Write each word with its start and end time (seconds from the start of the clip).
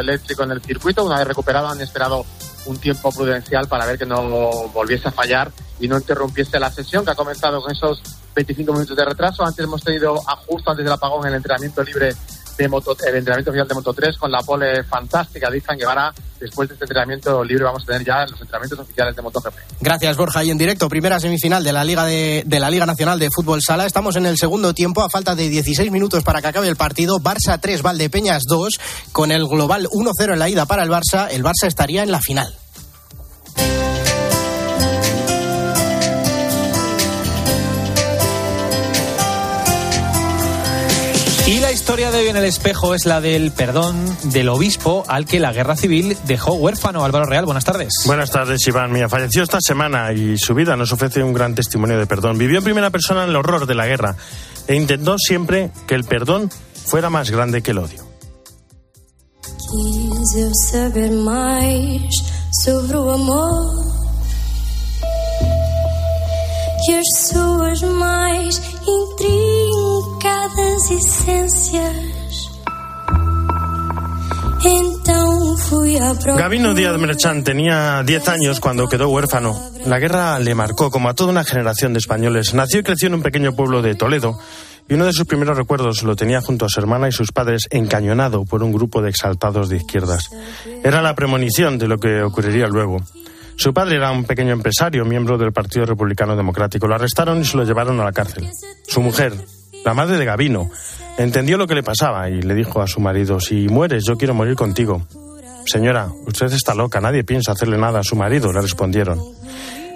eléctrico 0.00 0.42
en 0.44 0.52
el 0.52 0.62
circuito. 0.62 1.04
Una 1.04 1.18
vez 1.18 1.26
recuperado 1.26 1.68
han 1.68 1.80
esperado 1.80 2.24
un 2.66 2.78
tiempo 2.78 3.10
prudencial 3.10 3.66
para 3.68 3.86
ver 3.86 3.98
que 3.98 4.06
no 4.06 4.68
volviese 4.68 5.08
a 5.08 5.12
fallar 5.12 5.50
y 5.80 5.88
no 5.88 5.96
interrumpiese 5.96 6.58
la 6.58 6.70
sesión 6.70 7.04
que 7.04 7.12
ha 7.12 7.14
comenzado 7.14 7.62
con 7.62 7.72
esos 7.72 8.02
25 8.34 8.72
minutos 8.72 8.96
de 8.96 9.04
retraso. 9.04 9.44
Antes 9.44 9.64
hemos 9.64 9.82
tenido 9.82 10.16
justo 10.46 10.70
antes 10.70 10.84
del 10.84 10.92
apagón 10.92 11.26
el 11.26 11.34
entrenamiento 11.34 11.82
libre 11.82 12.14
el 12.64 13.16
entrenamiento 13.16 13.50
oficial 13.50 13.68
de 13.68 13.74
Moto 13.74 13.92
3 13.92 14.16
con 14.16 14.30
la 14.30 14.40
pole 14.42 14.82
fantástica 14.84 15.50
de 15.50 15.58
Izan 15.58 15.78
Guevara. 15.78 16.12
Después 16.40 16.68
de 16.68 16.74
este 16.74 16.84
entrenamiento 16.84 17.42
libre 17.42 17.64
vamos 17.64 17.82
a 17.82 17.86
tener 17.86 18.04
ya 18.04 18.24
los 18.26 18.40
entrenamientos 18.40 18.78
oficiales 18.78 19.16
de 19.16 19.22
MotoGP. 19.22 19.54
Gracias, 19.80 20.16
Borja. 20.16 20.44
Y 20.44 20.50
en 20.50 20.58
directo, 20.58 20.88
primera 20.88 21.18
semifinal 21.18 21.64
de 21.64 21.72
la 21.72 21.84
Liga 21.84 22.04
de, 22.04 22.44
de, 22.46 22.60
la 22.60 22.70
Liga 22.70 22.86
Nacional 22.86 23.18
de 23.18 23.28
Fútbol 23.34 23.60
Sala. 23.60 23.86
Estamos 23.86 24.14
en 24.16 24.26
el 24.26 24.36
segundo 24.38 24.72
tiempo, 24.72 25.02
a 25.02 25.10
falta 25.10 25.34
de 25.34 25.48
16 25.48 25.90
minutos 25.90 26.22
para 26.22 26.40
que 26.40 26.48
acabe 26.48 26.68
el 26.68 26.76
partido. 26.76 27.18
Barça 27.18 27.58
3, 27.60 27.82
Valdepeñas 27.82 28.44
2. 28.48 28.78
Con 29.12 29.32
el 29.32 29.46
global 29.46 29.88
1-0 29.88 30.32
en 30.32 30.38
la 30.38 30.48
ida 30.48 30.66
para 30.66 30.84
el 30.84 30.90
Barça, 30.90 31.28
el 31.30 31.42
Barça 31.42 31.66
estaría 31.66 32.02
en 32.02 32.12
la 32.12 32.20
final. 32.20 32.56
Historia 41.88 42.10
de 42.10 42.18
hoy 42.18 42.28
en 42.28 42.36
el 42.36 42.44
espejo 42.44 42.94
es 42.94 43.06
la 43.06 43.22
del 43.22 43.50
perdón 43.50 44.14
del 44.24 44.50
obispo 44.50 45.04
al 45.08 45.24
que 45.24 45.40
la 45.40 45.54
guerra 45.54 45.74
civil 45.74 46.18
dejó 46.26 46.52
huérfano. 46.52 47.02
Álvaro 47.02 47.24
Real, 47.24 47.46
buenas 47.46 47.64
tardes. 47.64 47.88
Buenas 48.04 48.30
tardes, 48.30 48.60
Iván. 48.66 48.92
Mía 48.92 49.08
falleció 49.08 49.42
esta 49.42 49.58
semana 49.62 50.12
y 50.12 50.36
su 50.36 50.54
vida 50.54 50.76
nos 50.76 50.92
ofrece 50.92 51.22
un 51.22 51.32
gran 51.32 51.54
testimonio 51.54 51.98
de 51.98 52.06
perdón. 52.06 52.36
Vivió 52.36 52.58
en 52.58 52.64
primera 52.64 52.90
persona 52.90 53.24
el 53.24 53.34
horror 53.34 53.66
de 53.66 53.74
la 53.74 53.86
guerra 53.86 54.16
e 54.66 54.74
intentó 54.74 55.16
siempre 55.16 55.70
que 55.86 55.94
el 55.94 56.04
perdón 56.04 56.50
fuera 56.84 57.08
más 57.08 57.30
grande 57.30 57.62
que 57.62 57.70
el 57.70 57.78
odio. 57.78 58.04
Sobre 62.64 62.98
o 62.98 63.12
amor 63.12 63.87
e 66.86 66.94
as 66.94 67.28
suas 67.28 67.82
mais 67.82 68.60
intrincadas 68.86 70.90
essências. 70.90 72.48
Então 74.64 75.56
fui 75.56 75.96
à 75.96 76.14
procura. 76.14 76.36
Gabino 76.36 76.74
Díaz 76.74 76.98
Merchán 76.98 77.44
tenía 77.44 78.02
10 78.04 78.28
años 78.28 78.60
cuando 78.60 78.88
quedó 78.88 79.08
huérfano. 79.08 79.58
La 79.86 79.98
guerra 79.98 80.38
le 80.38 80.54
marcó 80.54 80.90
como 80.90 81.08
a 81.08 81.14
toda 81.14 81.30
una 81.30 81.44
generación 81.44 81.92
de 81.92 82.00
españoles. 82.00 82.54
Nació 82.54 82.80
y 82.80 82.82
creció 82.82 83.08
en 83.08 83.14
un 83.14 83.22
pequeño 83.22 83.54
pueblo 83.54 83.82
de 83.82 83.94
Toledo 83.94 84.38
y 84.88 84.94
uno 84.94 85.04
de 85.04 85.12
sus 85.12 85.26
primeros 85.26 85.56
recuerdos 85.56 86.02
lo 86.02 86.16
tenía 86.16 86.40
junto 86.40 86.64
a 86.64 86.68
su 86.68 86.80
hermana 86.80 87.08
y 87.08 87.12
sus 87.12 87.30
padres 87.30 87.68
encañonado 87.70 88.44
por 88.44 88.62
un 88.62 88.72
grupo 88.72 89.02
de 89.02 89.10
exaltados 89.10 89.68
de 89.68 89.76
izquierdas. 89.76 90.30
Era 90.82 91.02
la 91.02 91.14
premonición 91.14 91.78
de 91.78 91.88
lo 91.88 91.98
que 91.98 92.22
ocurriría 92.22 92.66
luego. 92.66 92.98
Su 93.58 93.74
padre 93.74 93.96
era 93.96 94.12
un 94.12 94.22
pequeño 94.22 94.52
empresario, 94.52 95.04
miembro 95.04 95.36
del 95.36 95.52
Partido 95.52 95.84
Republicano 95.84 96.36
Democrático. 96.36 96.86
Lo 96.86 96.94
arrestaron 96.94 97.40
y 97.40 97.44
se 97.44 97.56
lo 97.56 97.64
llevaron 97.64 97.98
a 97.98 98.04
la 98.04 98.12
cárcel. 98.12 98.48
Su 98.86 99.02
mujer, 99.02 99.32
la 99.84 99.94
madre 99.94 100.16
de 100.16 100.24
Gavino, 100.24 100.70
entendió 101.18 101.58
lo 101.58 101.66
que 101.66 101.74
le 101.74 101.82
pasaba 101.82 102.30
y 102.30 102.40
le 102.40 102.54
dijo 102.54 102.80
a 102.80 102.86
su 102.86 103.00
marido, 103.00 103.40
si 103.40 103.66
mueres 103.66 104.04
yo 104.06 104.16
quiero 104.16 104.32
morir 104.32 104.54
contigo. 104.54 105.04
Señora, 105.66 106.08
usted 106.24 106.52
está 106.52 106.72
loca, 106.72 107.00
nadie 107.00 107.24
piensa 107.24 107.50
hacerle 107.50 107.78
nada 107.78 107.98
a 107.98 108.04
su 108.04 108.14
marido, 108.14 108.52
le 108.52 108.60
respondieron. 108.60 109.20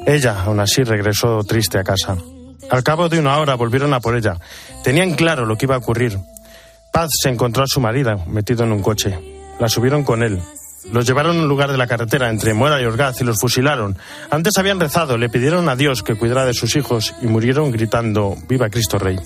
Ella, 0.06 0.42
aún 0.42 0.58
así, 0.58 0.82
regresó 0.82 1.44
triste 1.44 1.78
a 1.78 1.84
casa. 1.84 2.16
Al 2.68 2.82
cabo 2.82 3.08
de 3.08 3.20
una 3.20 3.38
hora 3.38 3.54
volvieron 3.54 3.94
a 3.94 4.00
por 4.00 4.16
ella. 4.16 4.38
Tenían 4.82 5.14
claro 5.14 5.46
lo 5.46 5.56
que 5.56 5.66
iba 5.66 5.76
a 5.76 5.78
ocurrir. 5.78 6.18
Paz 6.92 7.10
se 7.22 7.28
encontró 7.28 7.62
a 7.62 7.68
su 7.68 7.80
marido 7.80 8.24
metido 8.26 8.64
en 8.64 8.72
un 8.72 8.82
coche. 8.82 9.16
La 9.60 9.68
subieron 9.68 10.02
con 10.02 10.24
él. 10.24 10.40
Los 10.90 11.06
llevaron 11.06 11.38
a 11.38 11.42
un 11.42 11.48
lugar 11.48 11.70
de 11.70 11.78
la 11.78 11.86
carretera 11.86 12.28
entre 12.28 12.54
Muera 12.54 12.80
y 12.80 12.84
Orgaz 12.84 13.20
y 13.20 13.24
los 13.24 13.38
fusilaron. 13.38 13.96
Antes 14.30 14.58
habían 14.58 14.80
rezado, 14.80 15.16
le 15.16 15.28
pidieron 15.28 15.68
a 15.68 15.76
Dios 15.76 16.02
que 16.02 16.16
cuidara 16.16 16.44
de 16.44 16.54
sus 16.54 16.74
hijos 16.76 17.14
y 17.22 17.26
murieron 17.26 17.70
gritando 17.70 18.36
Viva 18.48 18.68
Cristo 18.68 18.98
Rey. 18.98 19.16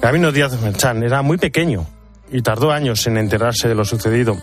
Gabino 0.00 0.32
Díaz 0.32 0.60
Merchán 0.60 1.02
era 1.02 1.22
muy 1.22 1.36
pequeño 1.36 1.86
y 2.30 2.42
tardó 2.42 2.72
años 2.72 3.06
en 3.06 3.18
enterarse 3.18 3.68
de 3.68 3.74
lo 3.74 3.84
sucedido. 3.84 4.36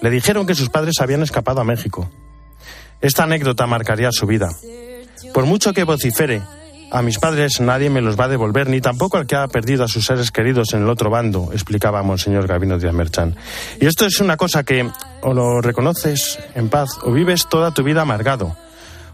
Le 0.00 0.10
dijeron 0.10 0.46
que 0.46 0.54
sus 0.54 0.70
padres 0.70 0.94
habían 1.00 1.22
escapado 1.22 1.60
a 1.60 1.64
México. 1.64 2.10
Esta 3.00 3.24
anécdota 3.24 3.66
marcaría 3.66 4.10
su 4.12 4.26
vida. 4.26 4.48
Por 5.34 5.44
mucho 5.44 5.72
que 5.72 5.84
vocifere, 5.84 6.42
a 6.90 7.02
mis 7.02 7.18
padres 7.18 7.60
nadie 7.60 7.90
me 7.90 8.00
los 8.00 8.18
va 8.18 8.24
a 8.24 8.28
devolver, 8.28 8.68
ni 8.68 8.80
tampoco 8.80 9.16
al 9.16 9.26
que 9.26 9.36
ha 9.36 9.46
perdido 9.48 9.84
a 9.84 9.88
sus 9.88 10.06
seres 10.06 10.30
queridos 10.30 10.72
en 10.72 10.82
el 10.82 10.88
otro 10.88 11.10
bando, 11.10 11.50
explicaba 11.52 12.02
Monseñor 12.02 12.46
Gabino 12.46 12.78
Díaz 12.78 12.94
Merchán. 12.94 13.36
Y 13.80 13.86
esto 13.86 14.06
es 14.06 14.20
una 14.20 14.36
cosa 14.36 14.64
que 14.64 14.88
o 15.22 15.34
lo 15.34 15.60
reconoces 15.60 16.38
en 16.54 16.68
paz 16.68 16.90
o 17.02 17.12
vives 17.12 17.46
toda 17.48 17.72
tu 17.72 17.82
vida 17.82 18.02
amargado. 18.02 18.56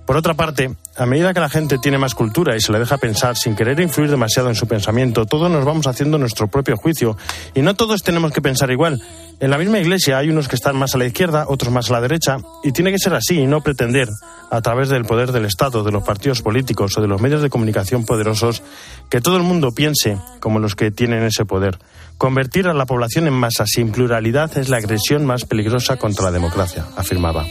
Por 0.06 0.16
otra 0.16 0.34
parte, 0.34 0.72
a 0.96 1.04
medida 1.04 1.34
que 1.34 1.40
la 1.40 1.48
gente 1.48 1.78
tiene 1.78 1.98
más 1.98 2.14
cultura 2.14 2.56
y 2.56 2.60
se 2.60 2.70
le 2.70 2.78
deja 2.78 2.96
pensar 2.96 3.36
sin 3.36 3.56
querer 3.56 3.80
influir 3.80 4.08
demasiado 4.08 4.48
en 4.48 4.54
su 4.54 4.68
pensamiento, 4.68 5.26
todos 5.26 5.50
nos 5.50 5.64
vamos 5.64 5.88
haciendo 5.88 6.16
nuestro 6.16 6.46
propio 6.46 6.76
juicio 6.76 7.16
y 7.56 7.60
no 7.60 7.74
todos 7.74 8.04
tenemos 8.04 8.30
que 8.30 8.40
pensar 8.40 8.70
igual. 8.70 9.02
En 9.40 9.50
la 9.50 9.58
misma 9.58 9.80
iglesia 9.80 10.18
hay 10.18 10.30
unos 10.30 10.46
que 10.46 10.54
están 10.54 10.76
más 10.76 10.94
a 10.94 10.98
la 10.98 11.06
izquierda, 11.06 11.46
otros 11.48 11.72
más 11.72 11.90
a 11.90 11.94
la 11.94 12.00
derecha, 12.00 12.38
y 12.62 12.70
tiene 12.70 12.92
que 12.92 13.00
ser 13.00 13.14
así 13.14 13.40
y 13.40 13.46
no 13.48 13.62
pretender, 13.62 14.08
a 14.48 14.62
través 14.62 14.88
del 14.88 15.04
poder 15.04 15.32
del 15.32 15.44
Estado, 15.44 15.82
de 15.82 15.90
los 15.90 16.04
partidos 16.04 16.40
políticos 16.40 16.96
o 16.96 17.02
de 17.02 17.08
los 17.08 17.20
medios 17.20 17.42
de 17.42 17.50
comunicación 17.50 18.06
poderosos, 18.06 18.62
que 19.10 19.20
todo 19.20 19.36
el 19.36 19.42
mundo 19.42 19.72
piense 19.72 20.18
como 20.38 20.60
los 20.60 20.76
que 20.76 20.92
tienen 20.92 21.24
ese 21.24 21.44
poder. 21.44 21.78
Convertir 22.16 22.68
a 22.68 22.74
la 22.74 22.86
población 22.86 23.26
en 23.26 23.34
masa 23.34 23.66
sin 23.66 23.90
pluralidad 23.90 24.56
es 24.56 24.68
la 24.68 24.76
agresión 24.76 25.26
más 25.26 25.44
peligrosa 25.44 25.96
contra 25.96 26.24
la 26.24 26.30
democracia, 26.30 26.86
afirmaba. 26.96 27.44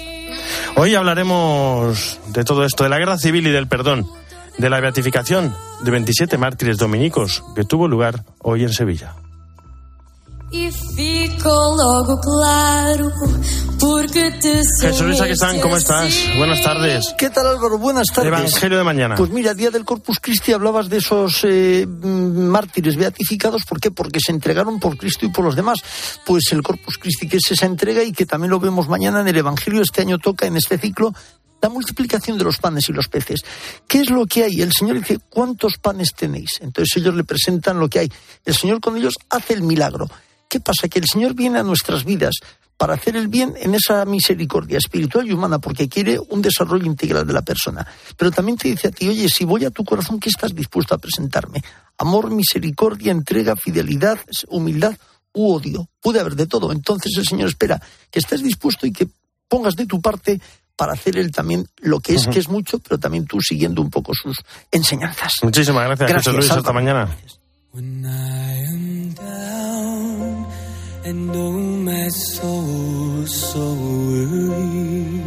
Hoy 0.76 0.96
hablaremos 0.96 2.20
de 2.28 2.44
todo 2.44 2.66
esto, 2.66 2.84
de 2.84 2.90
la 2.90 2.98
guerra 2.98 3.18
civil 3.18 3.48
y 3.48 3.52
del 3.52 3.68
perdón, 3.68 4.08
de 4.58 4.70
la 4.70 4.80
beatificación 4.80 5.56
de 5.82 5.92
27 5.92 6.38
mártires 6.38 6.78
dominicos 6.78 7.44
que 7.56 7.64
tuvo 7.64 7.88
lugar 7.88 8.24
hoy 8.40 8.64
en 8.64 8.74
Sevilla. 8.74 9.16
Logo 11.44 12.20
claro 12.22 13.12
Jesús 14.82 15.22
Aquistán, 15.22 15.60
¿cómo 15.60 15.78
estás? 15.78 16.14
Buenas 16.38 16.62
tardes. 16.62 17.14
¿Qué 17.18 17.30
tal 17.30 17.48
Álvaro? 17.48 17.78
Buenas 17.78 18.08
tardes. 18.08 18.32
Evangelio 18.32 18.78
de 18.78 18.84
mañana. 18.84 19.16
Pues 19.16 19.30
mira, 19.30 19.54
día 19.54 19.70
del 19.70 19.86
Corpus 19.86 20.20
Christi 20.20 20.54
hablabas 20.54 20.90
de 20.90 20.98
esos 20.98 21.42
eh, 21.44 21.86
mártires 21.88 22.96
beatificados. 22.96 23.64
¿Por 23.66 23.80
qué? 23.80 23.92
Porque 23.92 24.20
se 24.20 24.32
entregaron 24.32 24.80
por 24.80 24.98
Cristo 24.98 25.26
y 25.26 25.30
por 25.30 25.46
los 25.46 25.56
demás. 25.56 25.80
Pues 26.26 26.52
el 26.52 26.64
Corpus 26.64 26.98
Christi, 26.98 27.28
que 27.28 27.38
es 27.38 27.52
esa 27.52 27.66
entrega 27.66 28.04
y 28.04 28.12
que 28.12 28.26
también 28.26 28.52
lo 28.52 28.60
vemos 28.60 28.88
mañana 28.88 29.22
en 29.22 29.28
el 29.28 29.38
Evangelio, 29.38 29.82
este 29.82 30.02
año 30.02 30.18
toca 30.18 30.46
en 30.48 30.58
este 30.58 30.78
ciclo 30.78 31.14
la 31.62 31.70
multiplicación 31.70 32.38
de 32.38 32.44
los 32.44 32.58
panes 32.58 32.90
y 32.90 32.94
los 32.94 33.08
peces. 33.08 33.42
¿Qué 33.88 34.00
es 34.02 34.10
lo 34.10 34.26
que 34.26 34.44
hay? 34.44 34.62
El 34.62 34.74
Señor 34.74 35.00
dice, 35.00 35.20
¿cuántos 35.30 35.78
panes 35.78 36.14
tenéis? 36.16 36.60
Entonces 36.62 36.98
ellos 36.98 37.16
le 37.16 37.24
presentan 37.24 37.80
lo 37.80 37.88
que 37.88 38.00
hay. 38.00 38.12
El 38.46 38.56
Señor 38.56 38.82
con 38.82 38.98
ellos 38.98 39.16
hace 39.30 39.54
el 39.54 39.64
milagro. 39.64 40.08
¿Qué 40.50 40.60
pasa? 40.60 40.88
Que 40.88 41.00
el 41.00 41.06
Señor 41.12 41.34
viene 41.34 41.60
a 41.60 41.64
nuestras 41.64 42.04
vidas 42.04 42.36
para 42.78 42.96
hacer 42.96 43.16
el 43.16 43.28
bien 43.28 43.54
en 43.58 43.74
esa 43.74 44.04
misericordia 44.06 44.78
espiritual 44.78 45.28
y 45.28 45.32
humana, 45.32 45.60
porque 45.60 45.88
quiere 45.88 46.20
un 46.20 46.42
desarrollo 46.42 46.86
integral 46.86 47.26
de 47.26 47.34
la 47.34 47.42
persona. 47.42 47.88
Pero 48.18 48.32
también 48.32 48.58
te 48.58 48.68
dice 48.68 48.90
a 48.90 48.92
ti, 48.92 49.08
oye, 49.08 49.30
si 49.30 49.46
voy 49.46 49.64
a 49.66 49.72
tu 49.72 49.86
corazón, 49.86 50.20
¿qué 50.20 50.30
estás 50.30 50.54
dispuesto 50.54 50.94
a 50.94 50.98
presentarme? 50.98 51.64
Amor, 51.98 52.32
misericordia, 52.32 53.12
entrega, 53.12 53.56
fidelidad, 53.56 54.20
humildad 54.50 54.96
u 55.34 55.54
odio. 55.54 55.88
Puede 56.02 56.20
haber 56.20 56.36
de 56.36 56.48
todo. 56.48 56.72
Entonces 56.72 57.14
el 57.18 57.26
Señor 57.26 57.50
espera 57.50 57.82
que 58.12 58.20
estés 58.20 58.44
dispuesto 58.44 58.86
y 58.86 58.92
que 58.92 59.08
pongas 59.48 59.76
de 59.76 59.86
tu 59.86 60.02
parte 60.02 60.42
para 60.76 60.94
hacer 60.94 61.18
él 61.18 61.32
también 61.32 61.68
lo 61.78 62.02
que 62.02 62.16
es, 62.16 62.26
uh 62.26 62.30
-huh. 62.30 62.34
que 62.34 62.40
es 62.40 62.50
mucho, 62.50 62.80
pero 62.80 62.98
también 63.00 63.26
tú 63.26 63.40
siguiendo 63.40 63.82
un 63.82 63.90
poco 63.90 64.12
sus 64.14 64.38
enseñanzas. 64.72 65.34
Muchísimas 65.42 65.86
gracias, 65.86 66.10
gracias 66.10 66.36
Luis. 66.36 66.52
Hasta 66.52 66.74
mañana. 66.74 67.16
And 71.06 71.28
know 71.28 71.52
my 71.52 72.08
soul 72.10 73.26
so 73.28 73.74
weary 74.10 75.22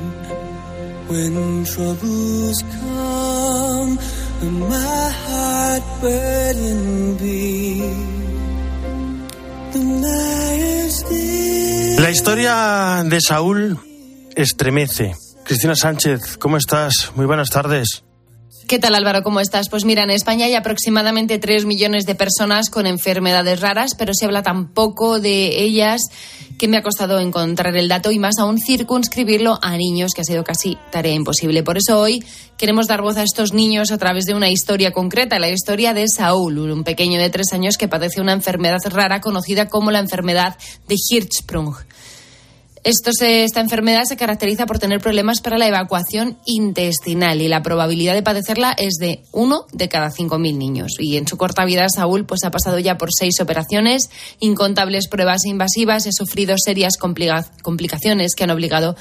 when 1.06 1.64
troubles 1.64 2.62
come 2.80 3.98
and 4.42 4.60
my 4.68 5.10
heart 5.24 5.84
be. 7.20 8.18
La 11.98 12.10
historia 12.10 13.04
de 13.04 13.20
Saúl 13.20 13.78
estremece. 14.34 15.14
Cristina 15.44 15.74
Sánchez, 15.74 16.36
¿cómo 16.38 16.56
estás? 16.56 17.12
Muy 17.14 17.26
buenas 17.26 17.50
tardes. 17.50 18.07
¿Qué 18.68 18.78
tal 18.78 18.94
Álvaro? 18.94 19.22
¿Cómo 19.22 19.40
estás? 19.40 19.70
Pues 19.70 19.86
mira, 19.86 20.02
en 20.02 20.10
España 20.10 20.44
hay 20.44 20.54
aproximadamente 20.54 21.38
3 21.38 21.64
millones 21.64 22.04
de 22.04 22.14
personas 22.14 22.68
con 22.68 22.84
enfermedades 22.84 23.62
raras, 23.62 23.92
pero 23.96 24.12
se 24.12 24.26
habla 24.26 24.42
tan 24.42 24.74
poco 24.74 25.20
de 25.20 25.62
ellas 25.62 26.02
que 26.58 26.68
me 26.68 26.76
ha 26.76 26.82
costado 26.82 27.18
encontrar 27.18 27.74
el 27.78 27.88
dato 27.88 28.10
y 28.10 28.18
más 28.18 28.38
aún 28.38 28.58
circunscribirlo 28.58 29.58
a 29.62 29.74
niños, 29.78 30.12
que 30.12 30.20
ha 30.20 30.24
sido 30.24 30.44
casi 30.44 30.76
tarea 30.90 31.14
imposible. 31.14 31.62
Por 31.62 31.78
eso 31.78 31.98
hoy 31.98 32.22
queremos 32.58 32.88
dar 32.88 33.00
voz 33.00 33.16
a 33.16 33.22
estos 33.22 33.54
niños 33.54 33.90
a 33.90 33.96
través 33.96 34.26
de 34.26 34.34
una 34.34 34.50
historia 34.50 34.92
concreta, 34.92 35.38
la 35.38 35.48
historia 35.48 35.94
de 35.94 36.06
Saúl, 36.06 36.58
un 36.58 36.84
pequeño 36.84 37.18
de 37.18 37.30
tres 37.30 37.54
años 37.54 37.78
que 37.78 37.88
padece 37.88 38.20
una 38.20 38.34
enfermedad 38.34 38.80
rara 38.90 39.22
conocida 39.22 39.70
como 39.70 39.90
la 39.90 40.00
enfermedad 40.00 40.58
de 40.86 40.96
Hirschsprung. 41.08 41.74
Esto 42.84 43.10
se, 43.12 43.44
esta 43.44 43.60
enfermedad 43.60 44.04
se 44.04 44.16
caracteriza 44.16 44.66
por 44.66 44.78
tener 44.78 45.00
problemas 45.00 45.40
para 45.40 45.58
la 45.58 45.68
evacuación 45.68 46.38
intestinal 46.44 47.40
y 47.40 47.48
la 47.48 47.62
probabilidad 47.62 48.14
de 48.14 48.22
padecerla 48.22 48.72
es 48.72 48.94
de 49.00 49.22
uno 49.32 49.66
de 49.72 49.88
cada 49.88 50.10
5.000 50.10 50.56
niños. 50.56 50.92
Y 50.98 51.16
en 51.16 51.26
su 51.26 51.36
corta 51.36 51.64
vida, 51.64 51.86
Saúl 51.88 52.24
pues, 52.24 52.44
ha 52.44 52.50
pasado 52.50 52.78
ya 52.78 52.98
por 52.98 53.10
seis 53.12 53.40
operaciones, 53.40 54.10
incontables 54.40 55.08
pruebas 55.08 55.44
invasivas, 55.44 56.06
ha 56.06 56.12
sufrido 56.12 56.54
serias 56.58 56.96
complica 56.96 57.44
complicaciones 57.62 58.34
que 58.34 58.44
han 58.44 58.50
obligado 58.50 58.96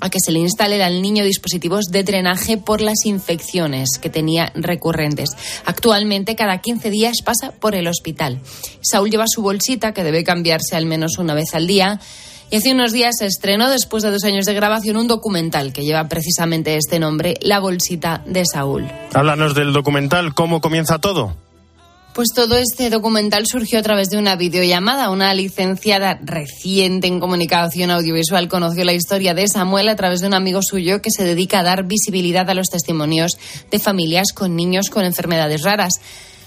a 0.00 0.08
que 0.08 0.18
se 0.24 0.32
le 0.32 0.38
instale 0.38 0.82
al 0.82 1.02
niño 1.02 1.24
dispositivos 1.24 1.86
de 1.90 2.04
drenaje 2.04 2.56
por 2.56 2.80
las 2.80 3.04
infecciones 3.04 3.98
que 4.00 4.10
tenía 4.10 4.50
recurrentes. 4.54 5.30
Actualmente, 5.66 6.36
cada 6.36 6.58
15 6.58 6.90
días 6.90 7.18
pasa 7.24 7.52
por 7.52 7.74
el 7.74 7.86
hospital. 7.86 8.40
Saúl 8.80 9.10
lleva 9.10 9.26
su 9.28 9.42
bolsita, 9.42 9.92
que 9.92 10.02
debe 10.02 10.24
cambiarse 10.24 10.74
al 10.74 10.86
menos 10.86 11.18
una 11.18 11.34
vez 11.34 11.54
al 11.54 11.66
día. 11.66 12.00
Y 12.52 12.56
hace 12.56 12.72
unos 12.72 12.90
días 12.90 13.14
se 13.16 13.26
estrenó, 13.26 13.70
después 13.70 14.02
de 14.02 14.10
dos 14.10 14.24
años 14.24 14.44
de 14.44 14.54
grabación, 14.54 14.96
un 14.96 15.06
documental 15.06 15.72
que 15.72 15.84
lleva 15.84 16.08
precisamente 16.08 16.74
este 16.76 16.98
nombre, 16.98 17.36
La 17.42 17.60
Bolsita 17.60 18.24
de 18.26 18.42
Saúl. 18.44 18.90
Háblanos 19.14 19.54
del 19.54 19.72
documental, 19.72 20.34
¿cómo 20.34 20.60
comienza 20.60 20.98
todo? 20.98 21.36
Pues 22.12 22.30
todo 22.34 22.56
este 22.58 22.90
documental 22.90 23.46
surgió 23.46 23.78
a 23.78 23.82
través 23.82 24.10
de 24.10 24.18
una 24.18 24.34
videollamada. 24.34 25.10
Una 25.10 25.32
licenciada 25.32 26.18
reciente 26.24 27.06
en 27.06 27.20
comunicación 27.20 27.92
audiovisual 27.92 28.48
conoció 28.48 28.82
la 28.82 28.94
historia 28.94 29.32
de 29.32 29.46
Samuel 29.46 29.88
a 29.88 29.94
través 29.94 30.20
de 30.20 30.26
un 30.26 30.34
amigo 30.34 30.58
suyo 30.60 31.00
que 31.00 31.12
se 31.12 31.22
dedica 31.22 31.60
a 31.60 31.62
dar 31.62 31.84
visibilidad 31.84 32.50
a 32.50 32.54
los 32.54 32.66
testimonios 32.66 33.38
de 33.70 33.78
familias 33.78 34.32
con 34.34 34.56
niños 34.56 34.90
con 34.90 35.04
enfermedades 35.04 35.62
raras. 35.62 36.00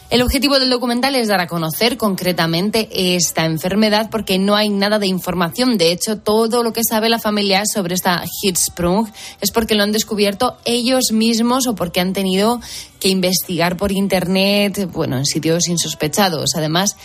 El 0.09 0.21
objetivo 0.21 0.59
del 0.59 0.69
documental 0.69 1.15
es 1.15 1.27
dar 1.27 1.39
a 1.39 1.47
conocer 1.47 1.97
concretamente 1.97 3.15
esta 3.15 3.45
enfermedad 3.45 4.09
porque 4.11 4.38
no 4.38 4.55
hay 4.55 4.69
nada 4.69 5.00
de 5.00 5.07
información. 5.07 5.77
De 5.77 5.91
hecho, 5.91 6.17
todo 6.17 6.61
lo 6.61 6.71
que 6.71 6.83
sabe 6.88 7.09
la 7.09 7.17
familia 7.17 7.63
sobre 7.65 7.95
esta 7.95 8.23
Hirschsprung 8.44 9.07
es 9.41 9.51
porque 9.51 9.73
lo 9.73 9.81
han 9.81 9.91
descubierto 9.91 10.57
ellos 10.65 11.11
mismos 11.11 11.65
o 11.65 11.73
porque 11.73 12.00
han 12.00 12.13
tenido 12.13 12.61
que 13.00 13.09
investigar 13.09 13.75
por 13.75 13.91
Internet, 13.91 14.89
bueno, 14.91 15.17
en 15.17 15.25
sitios 15.25 15.67
insospechados. 15.67 16.51
Además, 16.56 16.95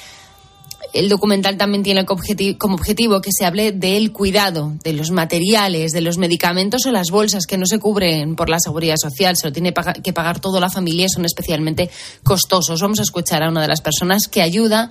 el 0.92 1.08
documental 1.08 1.56
también 1.56 1.82
tiene 1.82 2.06
como 2.06 2.75
objetivo 2.75 3.20
que 3.20 3.32
se 3.32 3.44
hable 3.44 3.72
del 3.72 4.12
cuidado, 4.12 4.72
de 4.82 4.92
los 4.92 5.10
materiales, 5.10 5.92
de 5.92 6.00
los 6.00 6.19
medicamentos 6.19 6.86
o 6.86 6.92
las 6.92 7.10
bolsas 7.10 7.46
que 7.46 7.58
no 7.58 7.66
se 7.66 7.78
cubren 7.78 8.36
por 8.36 8.48
la 8.48 8.58
seguridad 8.58 8.96
social, 8.96 9.36
se 9.36 9.46
lo 9.46 9.52
tiene 9.52 9.75
que 10.02 10.12
pagar 10.12 10.40
toda 10.40 10.60
la 10.60 10.70
familia 10.70 11.06
y 11.06 11.08
son 11.08 11.25
especialmente 11.25 11.90
costosos. 12.22 12.80
Vamos 12.80 13.00
a 13.00 13.02
escuchar 13.02 13.42
a 13.42 13.48
una 13.48 13.60
de 13.60 13.69
las 13.69 13.80
personas 13.80 14.28
que 14.28 14.40
ayuda 14.40 14.90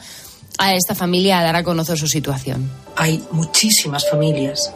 a 0.60 0.76
esta 0.76 0.96
familia 0.96 1.40
a 1.40 1.44
dar 1.44 1.56
a 1.56 1.64
conocer 1.64 1.98
su 1.98 2.08
situación. 2.08 2.70
Hay 2.96 3.24
muchísimas 3.32 4.10
familias. 4.10 4.74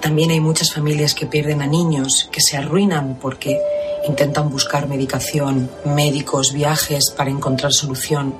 También 0.00 0.30
hay 0.30 0.40
muchas 0.40 0.72
familias 0.72 1.14
que 1.14 1.26
pierden 1.26 1.62
a 1.62 1.66
niños, 1.66 2.28
que 2.30 2.40
se 2.40 2.56
arruinan 2.56 3.18
porque 3.20 3.58
intentan 4.06 4.50
buscar 4.50 4.86
medicación, 4.88 5.70
médicos, 5.84 6.52
viajes 6.52 7.10
para 7.16 7.30
encontrar 7.30 7.72
solución 7.72 8.34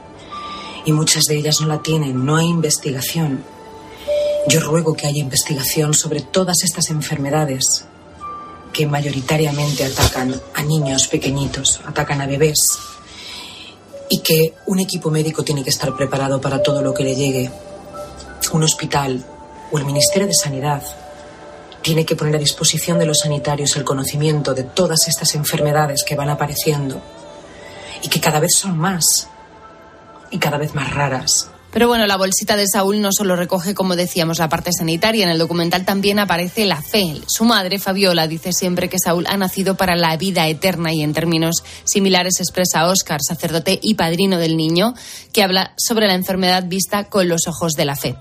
y 0.85 0.93
muchas 0.93 1.25
de 1.25 1.37
ellas 1.37 1.61
no 1.61 1.67
la 1.67 1.83
tienen, 1.83 2.25
no 2.25 2.37
hay 2.37 2.49
investigación. 2.49 3.45
Yo 4.47 4.61
ruego 4.61 4.95
que 4.95 5.07
haya 5.07 5.21
investigación 5.21 5.95
sobre 5.95 6.21
todas 6.21 6.63
estas 6.63 6.91
enfermedades 6.91 7.87
que 8.73 8.87
mayoritariamente 8.87 9.85
atacan 9.85 10.35
a 10.55 10.63
niños 10.63 11.09
pequeñitos, 11.09 11.81
atacan 11.87 12.21
a 12.21 12.27
bebés, 12.27 12.59
y 14.11 14.21
que 14.21 14.55
un 14.67 14.81
equipo 14.81 15.11
médico 15.11 15.43
tiene 15.43 15.63
que 15.63 15.71
estar 15.71 15.95
preparado 15.97 16.41
para 16.41 16.63
todo 16.63 16.83
lo 16.83 16.93
que 16.93 17.05
le 17.05 17.15
llegue. 17.15 17.51
Un 18.53 18.63
hospital 18.63 19.25
o 19.73 19.79
el 19.79 19.85
Ministerio 19.85 20.27
de 20.27 20.35
Sanidad 20.35 20.83
tiene 21.81 22.05
que 22.05 22.17
poner 22.17 22.37
a 22.37 22.39
disposición 22.39 22.99
de 22.99 23.07
los 23.07 23.21
sanitarios 23.21 23.77
el 23.77 23.85
conocimiento 23.85 24.55
de 24.55 24.65
todas 24.65 25.09
estas 25.09 25.35
enfermedades 25.35 26.05
que 26.05 26.17
van 26.17 26.31
apareciendo 26.31 27.01
y 28.03 28.09
que 28.09 28.21
cada 28.21 28.41
vez 28.41 28.53
son 28.57 28.77
más 28.77 29.29
y 30.35 30.39
cada 30.39 30.59
vez 30.59 30.75
más 30.75 30.93
raras. 30.93 31.49
Pero 31.71 31.89
bueno, 31.89 32.07
la 32.07 32.17
bolsita 32.17 32.57
de 32.57 32.67
Saúl 32.69 33.01
no 33.01 33.11
solo 33.13 33.35
recoge, 33.35 33.75
como 33.75 33.97
decíamos, 33.97 34.39
la 34.39 34.49
parte 34.49 34.71
sanitaria. 34.73 35.25
En 35.25 35.31
el 35.31 35.39
documental 35.39 35.85
también 35.85 36.21
aparece 36.21 36.67
la 36.67 36.81
fe. 36.81 37.21
Su 37.27 37.45
madre, 37.45 37.79
Fabiola, 37.79 38.29
dice 38.29 38.53
siempre 38.53 38.89
que 38.89 38.99
Saúl 38.99 39.27
ha 39.29 39.37
nacido 39.37 39.77
para 39.77 39.97
la 39.97 40.17
vida 40.17 40.47
eterna 40.47 40.93
y 40.93 41.03
en 41.03 41.13
términos 41.13 41.65
similares 41.85 42.39
expresa 42.39 42.87
Óscar, 42.87 43.21
sacerdote 43.27 43.81
y 43.83 43.95
padrino 43.95 44.39
del 44.39 44.57
niño, 44.57 44.95
que 45.33 45.43
habla 45.43 45.73
sobre 45.77 46.07
la 46.07 46.15
enfermedad 46.15 46.65
vista 46.67 47.05
con 47.05 47.29
los 47.29 47.49
ojos 47.49 47.73
de 47.73 47.85
la 47.85 47.97
fe. 47.97 48.15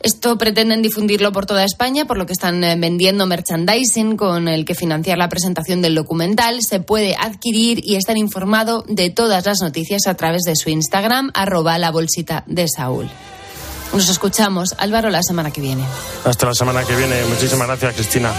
Esto 0.00 0.38
pretenden 0.38 0.80
difundirlo 0.80 1.32
por 1.32 1.44
toda 1.44 1.64
España, 1.64 2.04
por 2.04 2.18
lo 2.18 2.26
que 2.26 2.32
están 2.32 2.62
eh, 2.62 2.76
vendiendo 2.78 3.26
merchandising 3.26 4.16
con 4.16 4.46
el 4.46 4.64
que 4.64 4.74
financiar 4.74 5.18
la 5.18 5.28
presentación 5.28 5.82
del 5.82 5.96
documental. 5.96 6.58
Se 6.60 6.78
puede 6.78 7.16
adquirir 7.16 7.80
y 7.82 7.96
estar 7.96 8.16
informado 8.16 8.84
de 8.88 9.10
todas 9.10 9.44
las 9.44 9.60
noticias 9.60 10.06
a 10.06 10.14
través 10.14 10.42
de 10.42 10.54
su 10.54 10.70
Instagram, 10.70 11.30
arroba 11.34 11.78
la 11.78 11.90
bolsita 11.90 12.44
de 12.46 12.66
Saúl. 12.68 13.10
Nos 13.92 14.08
escuchamos, 14.08 14.74
Álvaro, 14.78 15.10
la 15.10 15.22
semana 15.22 15.50
que 15.50 15.60
viene. 15.60 15.82
Hasta 16.24 16.46
la 16.46 16.54
semana 16.54 16.84
que 16.84 16.94
viene. 16.94 17.24
Muchísimas 17.24 17.66
gracias, 17.66 17.94
Cristina. 17.94 18.32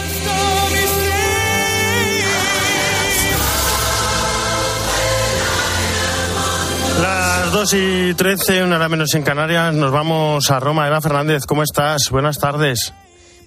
2 7.59 7.73
y 7.73 8.13
13, 8.13 8.63
una 8.63 8.77
hora 8.77 8.87
menos 8.87 9.13
en 9.15 9.23
Canarias, 9.23 9.73
nos 9.73 9.91
vamos 9.91 10.49
a 10.49 10.61
Roma. 10.61 10.87
Eva 10.87 11.01
Fernández, 11.01 11.45
¿cómo 11.45 11.61
estás? 11.61 12.09
Buenas 12.09 12.37
tardes. 12.37 12.93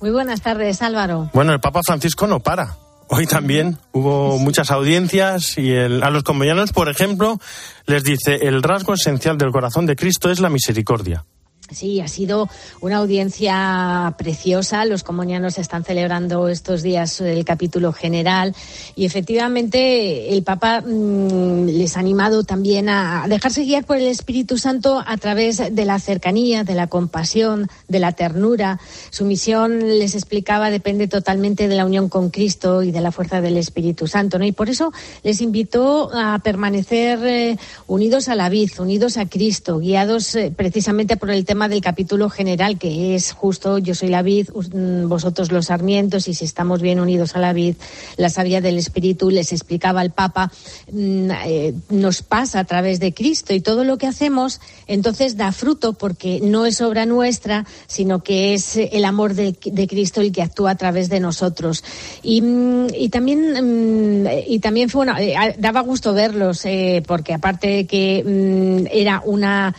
Muy 0.02 0.10
buenas 0.10 0.42
tardes, 0.42 0.82
Álvaro. 0.82 1.30
Bueno, 1.32 1.54
el 1.54 1.60
Papa 1.60 1.80
Francisco 1.82 2.26
no 2.26 2.40
para. 2.40 2.76
Hoy 3.08 3.26
también 3.26 3.78
hubo 3.92 4.38
muchas 4.38 4.70
audiencias 4.70 5.56
y 5.56 5.74
a 5.74 5.88
los 5.88 6.24
convenianos, 6.24 6.72
por 6.72 6.90
ejemplo, 6.90 7.40
les 7.86 8.04
dice, 8.04 8.34
el 8.42 8.62
rasgo 8.62 8.92
esencial 8.92 9.38
del 9.38 9.50
corazón 9.50 9.86
de 9.86 9.96
Cristo 9.96 10.30
es 10.30 10.40
la 10.40 10.50
misericordia. 10.50 11.24
Sí, 11.72 12.00
ha 12.00 12.08
sido 12.08 12.48
una 12.80 12.96
audiencia 12.96 14.14
preciosa. 14.18 14.84
Los 14.84 15.02
comunianos 15.02 15.58
están 15.58 15.84
celebrando 15.84 16.48
estos 16.48 16.82
días 16.82 17.20
el 17.20 17.44
capítulo 17.44 17.92
general 17.92 18.54
y 18.96 19.04
efectivamente 19.04 20.32
el 20.34 20.42
Papa 20.42 20.80
mm, 20.80 21.66
les 21.66 21.96
ha 21.96 22.00
animado 22.00 22.44
también 22.44 22.88
a 22.88 23.26
dejarse 23.28 23.64
guiar 23.64 23.84
por 23.84 23.96
el 23.96 24.06
Espíritu 24.06 24.58
Santo 24.58 25.02
a 25.04 25.16
través 25.16 25.58
de 25.74 25.84
la 25.84 25.98
cercanía, 25.98 26.64
de 26.64 26.74
la 26.74 26.86
compasión, 26.86 27.68
de 27.88 27.98
la 28.00 28.12
ternura. 28.12 28.78
Su 29.10 29.24
misión, 29.24 29.98
les 29.98 30.14
explicaba, 30.14 30.70
depende 30.70 31.08
totalmente 31.08 31.68
de 31.68 31.76
la 31.76 31.86
unión 31.86 32.08
con 32.08 32.30
Cristo 32.30 32.82
y 32.82 32.90
de 32.90 33.00
la 33.00 33.12
fuerza 33.12 33.40
del 33.40 33.56
Espíritu 33.56 34.06
Santo. 34.06 34.42
Y 34.42 34.52
por 34.52 34.68
eso 34.68 34.92
les 35.22 35.40
invitó 35.40 36.10
a 36.14 36.38
permanecer 36.40 37.18
eh, 37.24 37.58
unidos 37.86 38.28
a 38.28 38.34
la 38.34 38.48
vid, 38.48 38.70
unidos 38.78 39.16
a 39.16 39.26
Cristo, 39.26 39.78
guiados 39.78 40.34
eh, 40.34 40.52
precisamente 40.54 41.16
por 41.16 41.30
el 41.30 41.44
tema 41.44 41.61
del 41.68 41.80
capítulo 41.80 42.30
general, 42.30 42.78
que 42.78 43.14
es 43.14 43.32
justo 43.32 43.78
yo 43.78 43.94
soy 43.94 44.08
la 44.08 44.22
vid, 44.22 44.48
mm, 44.50 45.08
vosotros 45.08 45.52
los 45.52 45.66
sarmientos, 45.66 46.28
y 46.28 46.34
si 46.34 46.44
estamos 46.44 46.80
bien 46.80 47.00
unidos 47.00 47.36
a 47.36 47.38
la 47.38 47.52
vid, 47.52 47.76
la 48.16 48.28
sabia 48.28 48.60
del 48.60 48.78
Espíritu, 48.78 49.30
les 49.30 49.52
explicaba 49.52 50.02
el 50.02 50.10
Papa, 50.10 50.52
mm, 50.90 51.30
eh, 51.46 51.74
nos 51.90 52.22
pasa 52.22 52.60
a 52.60 52.64
través 52.64 53.00
de 53.00 53.14
Cristo 53.14 53.54
y 53.54 53.60
todo 53.60 53.84
lo 53.84 53.98
que 53.98 54.06
hacemos 54.06 54.60
entonces 54.86 55.36
da 55.36 55.52
fruto 55.52 55.92
porque 55.94 56.40
no 56.42 56.66
es 56.66 56.80
obra 56.80 57.06
nuestra, 57.06 57.66
sino 57.86 58.22
que 58.22 58.54
es 58.54 58.76
el 58.76 59.04
amor 59.04 59.34
de, 59.34 59.54
Cristo 59.88 60.20
el 60.20 60.32
que 60.32 60.42
actúa 60.42 60.72
a 60.72 60.76
través 60.76 61.08
de 61.08 61.20
nosotros. 61.20 61.84
Y, 62.22 62.40
mm, 62.42 62.88
también, 63.10 64.28
y 64.46 64.58
también 64.58 64.88
fue 64.88 65.06
eh, 65.18 65.54
daba 65.58 65.80
gusto 65.80 66.14
verlos, 66.14 66.64
eh, 66.64 67.02
porque 67.06 67.34
aparte 67.34 67.66
de 67.68 67.86
que 67.86 68.88
era 68.92 69.22
una 69.24 69.74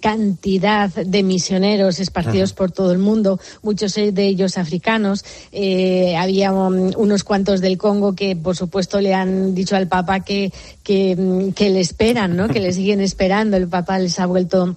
cantidad 0.00 0.90
de 1.04 1.22
misioneros 1.22 2.00
esparcidos 2.00 2.52
por 2.52 2.70
todo 2.72 2.92
el 2.92 2.98
mundo, 2.98 3.40
muchos 3.62 3.94
de 3.94 4.26
ellos 4.26 4.58
africanos. 4.58 5.24
Eh, 5.52 6.16
había 6.16 6.52
um, 6.52 6.90
unos 6.96 7.24
cuantos 7.24 7.60
del 7.60 7.78
Congo 7.78 8.14
que, 8.14 8.36
por 8.36 8.56
supuesto, 8.56 9.00
le 9.00 9.14
han 9.14 9.54
dicho 9.54 9.76
al 9.76 9.88
Papa 9.88 10.20
que, 10.20 10.52
que, 10.82 11.16
mm, 11.16 11.52
que 11.52 11.70
le 11.70 11.80
esperan, 11.80 12.36
¿no? 12.36 12.48
que 12.48 12.60
le 12.60 12.72
siguen 12.72 13.00
esperando. 13.00 13.56
El 13.56 13.68
Papa 13.68 13.98
les 13.98 14.18
ha 14.18 14.26
vuelto 14.26 14.76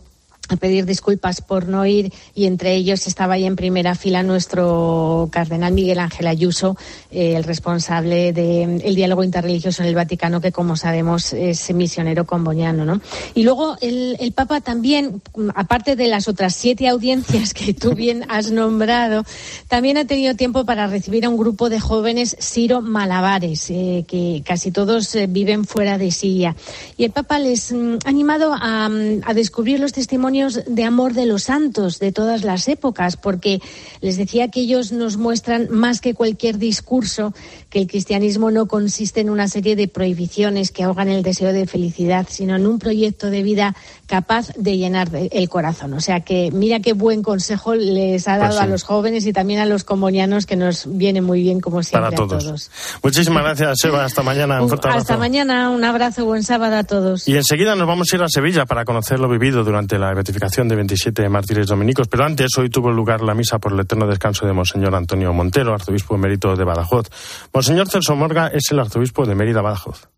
a 0.49 0.55
pedir 0.55 0.85
disculpas 0.85 1.41
por 1.41 1.67
no 1.67 1.85
ir 1.85 2.11
y 2.33 2.45
entre 2.45 2.75
ellos 2.75 3.05
estaba 3.05 3.35
ahí 3.35 3.45
en 3.45 3.55
primera 3.55 3.93
fila 3.93 4.23
nuestro 4.23 5.29
cardenal 5.31 5.73
Miguel 5.73 5.99
Ángel 5.99 6.27
Ayuso, 6.27 6.75
eh, 7.11 7.35
el 7.35 7.43
responsable 7.43 8.33
del 8.33 8.95
diálogo 8.95 9.23
interreligioso 9.23 9.83
en 9.83 9.89
el 9.89 9.95
Vaticano, 9.95 10.41
que 10.41 10.51
como 10.51 10.75
sabemos 10.75 11.33
es 11.33 11.71
misionero 11.73 12.25
comboniano. 12.25 12.83
¿no? 12.83 12.99
Y 13.35 13.43
luego 13.43 13.77
el, 13.81 14.17
el, 14.19 14.31
Papa 14.31 14.61
también, 14.61 15.21
aparte 15.53 15.95
de 15.95 16.07
las 16.07 16.27
otras 16.27 16.55
siete 16.55 16.87
audiencias 16.87 17.53
que 17.53 17.73
tú 17.73 17.93
bien 17.93 18.25
has 18.29 18.51
nombrado, 18.51 19.23
también 19.67 19.97
ha 19.97 20.05
tenido 20.05 20.35
tiempo 20.35 20.65
para 20.65 20.87
recibir 20.87 21.25
a 21.25 21.29
un 21.29 21.37
grupo 21.37 21.69
de 21.69 21.79
jóvenes 21.79 22.35
siro 22.39 22.81
malabares, 22.81 23.69
eh, 23.69 24.05
que 24.07 24.41
casi 24.43 24.71
todos 24.71 25.13
eh, 25.15 25.27
viven 25.27 25.65
fuera 25.65 25.97
de 25.97 26.09
Siria. 26.11 26.55
Y 26.97 27.05
el 27.05 27.11
Papa 27.11 27.37
les 27.37 27.71
mm, 27.71 27.97
ha 28.03 28.09
animado 28.09 28.53
a, 28.53 28.85
a 28.85 29.33
descubrir 29.33 29.79
los 29.79 29.93
testimonios 29.93 30.38
testimonios 30.47 30.75
de 30.75 30.83
amor 30.83 31.13
de 31.13 31.25
los 31.25 31.43
santos 31.43 31.99
de 31.99 32.11
todas 32.11 32.43
las 32.43 32.67
épocas, 32.67 33.17
porque 33.17 33.61
les 34.01 34.17
decía 34.17 34.49
que 34.49 34.61
ellos 34.61 34.91
nos 34.91 35.17
muestran 35.17 35.67
más 35.71 36.01
que 36.01 36.13
cualquier 36.13 36.57
discurso 36.57 37.33
que 37.69 37.79
el 37.79 37.87
cristianismo 37.87 38.49
no 38.51 38.67
consiste 38.67 39.19
en 39.21 39.29
una 39.29 39.47
serie 39.47 39.75
de 39.75 39.87
prohibiciones 39.87 40.71
que 40.71 40.83
ahogan 40.83 41.09
el 41.09 41.21
deseo 41.23 41.53
de 41.53 41.67
felicidad, 41.67 42.25
sino 42.29 42.55
en 42.55 42.65
un 42.65 42.79
proyecto 42.79 43.29
de 43.29 43.43
vida 43.43 43.75
capaz 44.07 44.51
de 44.57 44.77
llenar 44.77 45.09
el 45.13 45.49
corazón. 45.49 45.93
O 45.93 46.01
sea 46.01 46.21
que 46.21 46.49
mira 46.51 46.79
qué 46.79 46.93
buen 46.93 47.21
consejo 47.21 47.75
les 47.75 48.27
ha 48.27 48.37
dado 48.37 48.49
Pues 48.49 48.57
sí. 48.57 48.63
a 48.63 48.67
los 48.67 48.83
jóvenes 48.83 49.25
y 49.27 49.33
también 49.33 49.59
a 49.59 49.65
los 49.65 49.83
comunianos, 49.83 50.45
que 50.47 50.55
nos 50.55 50.85
viene 50.97 51.21
muy 51.21 51.43
bien 51.43 51.59
como 51.59 51.83
siempre 51.83 52.09
Para 52.11 52.15
todos. 52.15 52.43
a 52.43 52.47
todos. 52.47 52.71
Muchísimas 53.03 53.43
gracias, 53.43 53.83
Eva. 53.83 54.05
Hasta 54.05 54.23
mañana. 54.23 54.61
Un 54.61 54.69
fuerte 54.69 54.87
Hasta 54.89 55.17
mañana, 55.17 55.69
un 55.69 55.83
abrazo, 55.83 56.25
buen 56.25 56.43
sábado 56.43 56.75
a 56.77 56.83
todos. 56.83 57.27
Y 57.27 57.35
enseguida 57.37 57.75
nos 57.75 57.87
vamos 57.87 58.07
a 58.11 58.15
ir 58.15 58.23
a 58.23 58.27
Sevilla 58.29 58.65
para 58.65 58.83
conocer 58.85 59.19
lo 59.19 59.29
vivido 59.29 59.63
durante 59.63 59.99
la 59.99 60.13
de 60.31 60.75
27 60.75 61.27
mártires 61.29 61.67
dominicos. 61.67 62.07
Pero 62.07 62.25
antes, 62.25 62.51
hoy 62.57 62.69
tuvo 62.69 62.91
lugar 62.91 63.21
la 63.21 63.33
misa 63.33 63.59
por 63.59 63.73
el 63.73 63.79
eterno 63.79 64.07
descanso 64.07 64.45
de 64.45 64.53
Monseñor 64.53 64.93
Antonio 64.95 65.33
Montero, 65.33 65.73
arzobispo 65.73 66.15
emérito 66.15 66.55
de 66.55 66.63
Badajoz. 66.63 67.07
Monseñor 67.53 67.89
Celso 67.89 68.15
Morga 68.15 68.47
es 68.47 68.63
el 68.71 68.79
arzobispo 68.79 69.25
de 69.25 69.35
Mérida 69.35 69.61
Badajoz. 69.61 70.09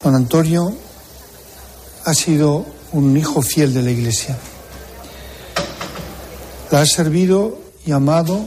Don 0.00 0.14
Antonio 0.14 0.72
ha 2.04 2.14
sido 2.14 2.66
un 2.92 3.16
hijo 3.16 3.42
fiel 3.42 3.72
de 3.72 3.82
la 3.82 3.90
Iglesia. 3.90 4.38
La 6.70 6.80
ha 6.80 6.86
servido 6.86 7.58
y 7.86 7.92
amado 7.92 8.44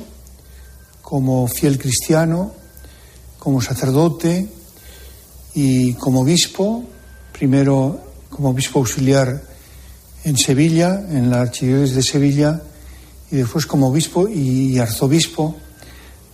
como 1.01 1.47
fiel 1.47 1.77
cristiano, 1.77 2.53
como 3.39 3.61
sacerdote 3.61 4.49
y 5.53 5.93
como 5.93 6.21
obispo, 6.21 6.83
primero 7.31 8.01
como 8.29 8.49
obispo 8.49 8.79
auxiliar 8.79 9.54
en 10.25 10.35
Sevilla, 10.37 11.01
en 11.09 11.29
la 11.29 11.41
Archidiócesis 11.41 11.95
de 11.95 12.03
Sevilla, 12.03 12.61
y 13.31 13.37
después 13.37 13.65
como 13.65 13.87
obispo 13.89 14.27
y 14.27 14.77
arzobispo 14.79 15.55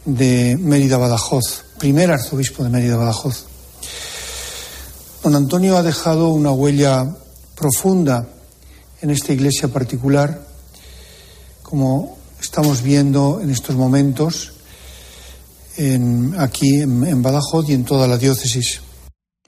de 0.06 0.58
Mérida 0.60 0.98
Badajoz, 0.98 1.66
primer 1.78 2.10
arzobispo 2.12 2.64
de 2.64 2.70
Mérida 2.70 2.96
Badajoz. 2.98 3.46
Don 5.24 5.36
Antonio 5.36 5.78
ha 5.78 5.84
dejado 5.84 6.30
una 6.30 6.52
huella 6.52 7.16
profunda 7.56 8.28
en 9.02 9.10
esta 9.12 9.34
iglesia 9.34 9.68
particular, 9.68 10.48
como 11.62 12.18
estamos 12.42 12.82
viendo 12.82 13.40
en 13.42 13.52
estos 13.52 13.76
momentos 13.76 14.54
en- 15.78 16.34
aquí 16.40 16.82
en, 16.82 17.06
en 17.06 17.22
Badajoz 17.22 17.70
y 17.70 17.74
en 17.74 17.86
toda 17.86 18.08
la 18.08 18.18
diócesis. 18.18 18.82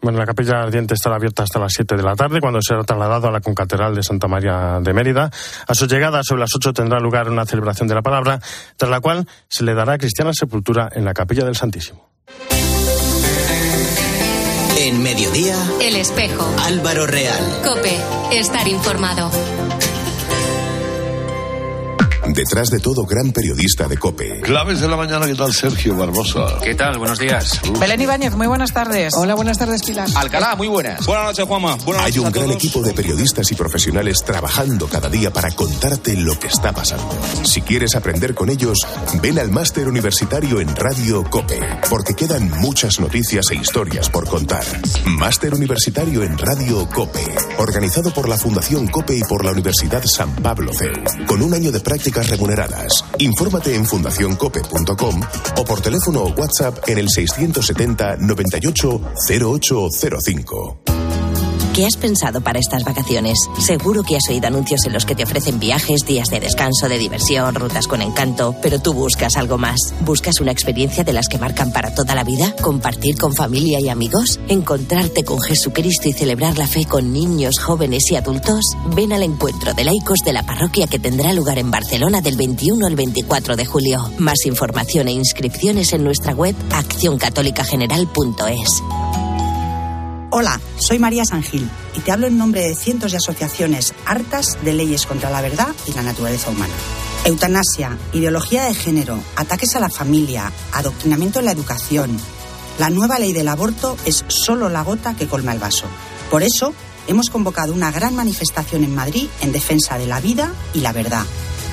Bueno, 0.04 0.20
la 0.20 0.26
capilla 0.26 0.62
ardiente 0.62 0.96
estará 0.96 1.16
abierta 1.16 1.44
hasta 1.44 1.60
las 1.60 1.72
7 1.72 1.96
de 1.96 2.04
la 2.04 2.14
tarde, 2.14 2.42
cuando 2.42 2.62
será 2.62 2.84
trasladado 2.84 3.30
a 3.30 3.32
la 3.32 3.40
concatedral 3.40 3.96
de 3.96 4.04
Santa 4.04 4.28
María 4.28 4.80
de 4.82 4.94
Mérida. 4.94 5.32
A 5.66 5.74
su 5.74 5.88
llegada, 5.88 6.22
sobre 6.24 6.42
las 6.42 6.54
8, 6.54 6.74
tendrá 6.74 7.00
lugar 7.00 7.30
una 7.30 7.46
celebración 7.46 7.88
de 7.88 7.96
la 7.96 8.02
palabra, 8.02 8.42
tras 8.76 8.92
la 8.92 9.00
cual 9.00 9.26
se 9.48 9.64
le 9.64 9.74
dará 9.74 9.98
cristiana 9.98 10.34
sepultura 10.34 10.90
en 10.92 11.06
la 11.06 11.14
capilla 11.14 11.46
del 11.46 11.56
Santísimo. 11.56 12.10
En 14.78 15.02
mediodía, 15.02 15.56
El 15.80 15.96
espejo. 15.96 16.54
Álvaro 16.66 17.08
Real. 17.08 17.40
Cope. 17.64 17.98
Estar 18.34 18.68
informado. 18.68 19.32
Detrás 22.34 22.72
de 22.72 22.80
todo 22.80 23.06
gran 23.06 23.32
periodista 23.32 23.88
de 23.88 23.98
COPE. 23.98 24.42
Claves 24.42 24.80
de 24.82 24.88
la 24.88 24.96
mañana, 24.98 25.28
¿qué 25.28 25.36
tal 25.36 25.54
Sergio 25.54 25.96
Barbosa? 25.96 26.58
¿Qué 26.64 26.74
tal? 26.74 26.98
Buenos 26.98 27.20
días. 27.20 27.60
Belén 27.80 28.02
Ibáñez, 28.02 28.34
muy 28.36 28.48
buenas 28.48 28.74
tardes. 28.74 29.14
Hola, 29.16 29.36
buenas 29.36 29.60
tardes, 29.60 29.84
Pilar. 29.84 30.10
Alcalá, 30.16 30.56
muy 30.56 30.68
buenas. 30.68 31.06
Buenas 31.06 31.26
noches, 31.26 31.46
Juanma. 31.46 31.76
Buenas 31.86 32.06
Hay 32.06 32.18
un 32.18 32.26
a 32.28 32.30
gran 32.32 32.46
todos. 32.48 32.56
equipo 32.58 32.82
de 32.82 32.94
periodistas 32.94 33.52
y 33.52 33.56
profesionales 33.56 34.24
trabajando 34.26 34.88
cada 34.88 35.10
día 35.10 35.32
para 35.32 35.52
contarte 35.52 36.16
lo 36.16 36.40
que 36.40 36.48
está 36.48 36.72
pasando. 36.72 37.08
Si 37.44 37.62
quieres 37.62 37.96
aprender 37.96 38.34
con 38.34 38.50
ellos, 38.50 38.80
ven 39.22 39.38
al 39.38 39.52
máster 39.52 39.88
universitario 39.88 40.60
en 40.60 40.76
Radio 40.76 41.24
COPE, 41.30 41.60
porque 41.90 42.16
quedan 42.16 42.50
muchas 42.62 43.00
noticias 43.00 43.46
e 43.52 43.56
historias 43.56 44.10
por 44.10 44.28
contar. 44.28 44.64
Máster 45.06 45.54
universitario 45.54 46.24
en 46.24 46.36
Radio 46.40 46.90
COPE, 46.90 47.24
organizado 47.60 48.12
por 48.12 48.28
la 48.28 48.38
Fundación 48.38 48.88
COPE 48.88 49.18
y 49.18 49.22
por 49.22 49.46
la 49.46 49.52
Universidad 49.52 50.04
San 50.06 50.34
Pablo 50.38 50.72
CEU, 50.74 50.94
con 51.28 51.44
un 51.44 51.54
año 51.54 51.72
de 51.72 51.80
prácticas 51.80 52.23
remuneradas. 52.30 53.06
Infórmate 53.20 53.76
en 53.76 53.86
fundacioncope.com 53.86 55.22
o 55.58 55.64
por 55.64 55.82
teléfono 55.82 56.24
o 56.24 56.30
WhatsApp 56.30 56.78
en 56.88 56.98
el 56.98 57.10
670 57.10 58.18
98 58.18 59.02
0805. 59.30 60.93
¿Qué 61.74 61.88
has 61.88 61.98
pensado 61.98 62.42
para 62.42 62.60
estas 62.60 62.84
vacaciones? 62.84 63.36
Seguro 63.58 64.04
que 64.04 64.16
has 64.16 64.30
oído 64.30 64.46
anuncios 64.46 64.86
en 64.86 64.94
los 64.94 65.08
que 65.08 65.16
te 65.16 65.24
ofrecen 65.24 65.60
viajes, 65.60 66.06
días 66.06 66.28
de 66.28 66.40
descanso, 66.40 66.88
de 66.88 67.00
diversión, 67.00 67.56
rutas 67.56 67.88
con 67.88 68.04
encanto, 68.04 68.56
pero 68.62 68.78
tú 68.78 68.94
buscas 68.94 69.38
algo 69.38 69.58
más. 69.58 69.80
¿Buscas 70.02 70.40
una 70.40 70.52
experiencia 70.52 71.04
de 71.04 71.14
las 71.14 71.28
que 71.28 71.40
marcan 71.40 71.72
para 71.72 71.96
toda 71.96 72.14
la 72.14 72.24
vida? 72.24 72.54
¿Compartir 72.62 73.18
con 73.18 73.34
familia 73.34 73.80
y 73.82 73.90
amigos? 73.90 74.40
¿Encontrarte 74.50 75.24
con 75.24 75.42
Jesucristo 75.42 76.10
y 76.10 76.14
celebrar 76.14 76.60
la 76.60 76.68
fe 76.68 76.86
con 76.86 77.12
niños, 77.12 77.56
jóvenes 77.60 78.04
y 78.12 78.18
adultos? 78.18 78.64
Ven 78.96 79.12
al 79.12 79.24
encuentro 79.24 79.74
de 79.74 79.84
laicos 79.84 80.20
de 80.24 80.34
la 80.34 80.46
parroquia 80.46 80.86
que 80.86 81.00
tendrá 81.00 81.34
lugar 81.34 81.58
en 81.58 81.72
Barcelona 81.72 82.22
del 82.22 82.38
21 82.38 82.86
al 82.86 82.96
24 82.96 83.56
de 83.56 83.66
julio. 83.66 84.12
Más 84.20 84.46
información 84.46 85.08
e 85.08 85.14
inscripciones 85.14 85.92
en 85.94 86.04
nuestra 86.04 86.36
web 86.36 86.56
accioncatolicageneral.es. 86.72 89.03
Hola, 90.36 90.60
soy 90.80 90.98
María 90.98 91.26
Sangil 91.26 91.70
y 91.96 92.00
te 92.00 92.12
hablo 92.12 92.26
en 92.26 92.40
nombre 92.40 92.62
de 92.62 92.74
cientos 92.74 93.12
de 93.12 93.18
asociaciones 93.18 93.94
hartas 94.08 94.58
de 94.64 94.74
leyes 94.74 95.06
contra 95.06 95.30
la 95.30 95.42
verdad 95.42 95.68
y 95.86 95.94
la 95.94 96.02
naturaleza 96.02 96.50
humana. 96.50 96.74
Eutanasia, 97.24 98.00
ideología 98.14 98.64
de 98.64 98.74
género, 98.74 99.24
ataques 99.36 99.76
a 99.76 99.80
la 99.80 99.92
familia, 99.92 100.52
adoctrinamiento 100.72 101.38
en 101.38 101.46
la 101.46 101.52
educación. 101.52 102.18
La 102.80 102.90
nueva 102.90 103.20
ley 103.20 103.32
del 103.32 103.48
aborto 103.48 103.96
es 104.06 104.26
solo 104.28 104.70
la 104.70 104.82
gota 104.82 105.16
que 105.16 105.28
colma 105.28 105.54
el 105.54 105.60
vaso. 105.60 105.86
Por 106.32 106.42
eso, 106.42 106.74
hemos 107.06 107.30
convocado 107.30 107.72
una 107.72 107.92
gran 107.92 108.16
manifestación 108.16 108.84
en 108.84 108.96
Madrid 108.96 109.28
en 109.42 109.52
defensa 109.52 110.00
de 110.00 110.08
la 110.08 110.20
vida 110.20 110.52
y 110.74 110.80
la 110.80 110.94
verdad. 110.94 111.26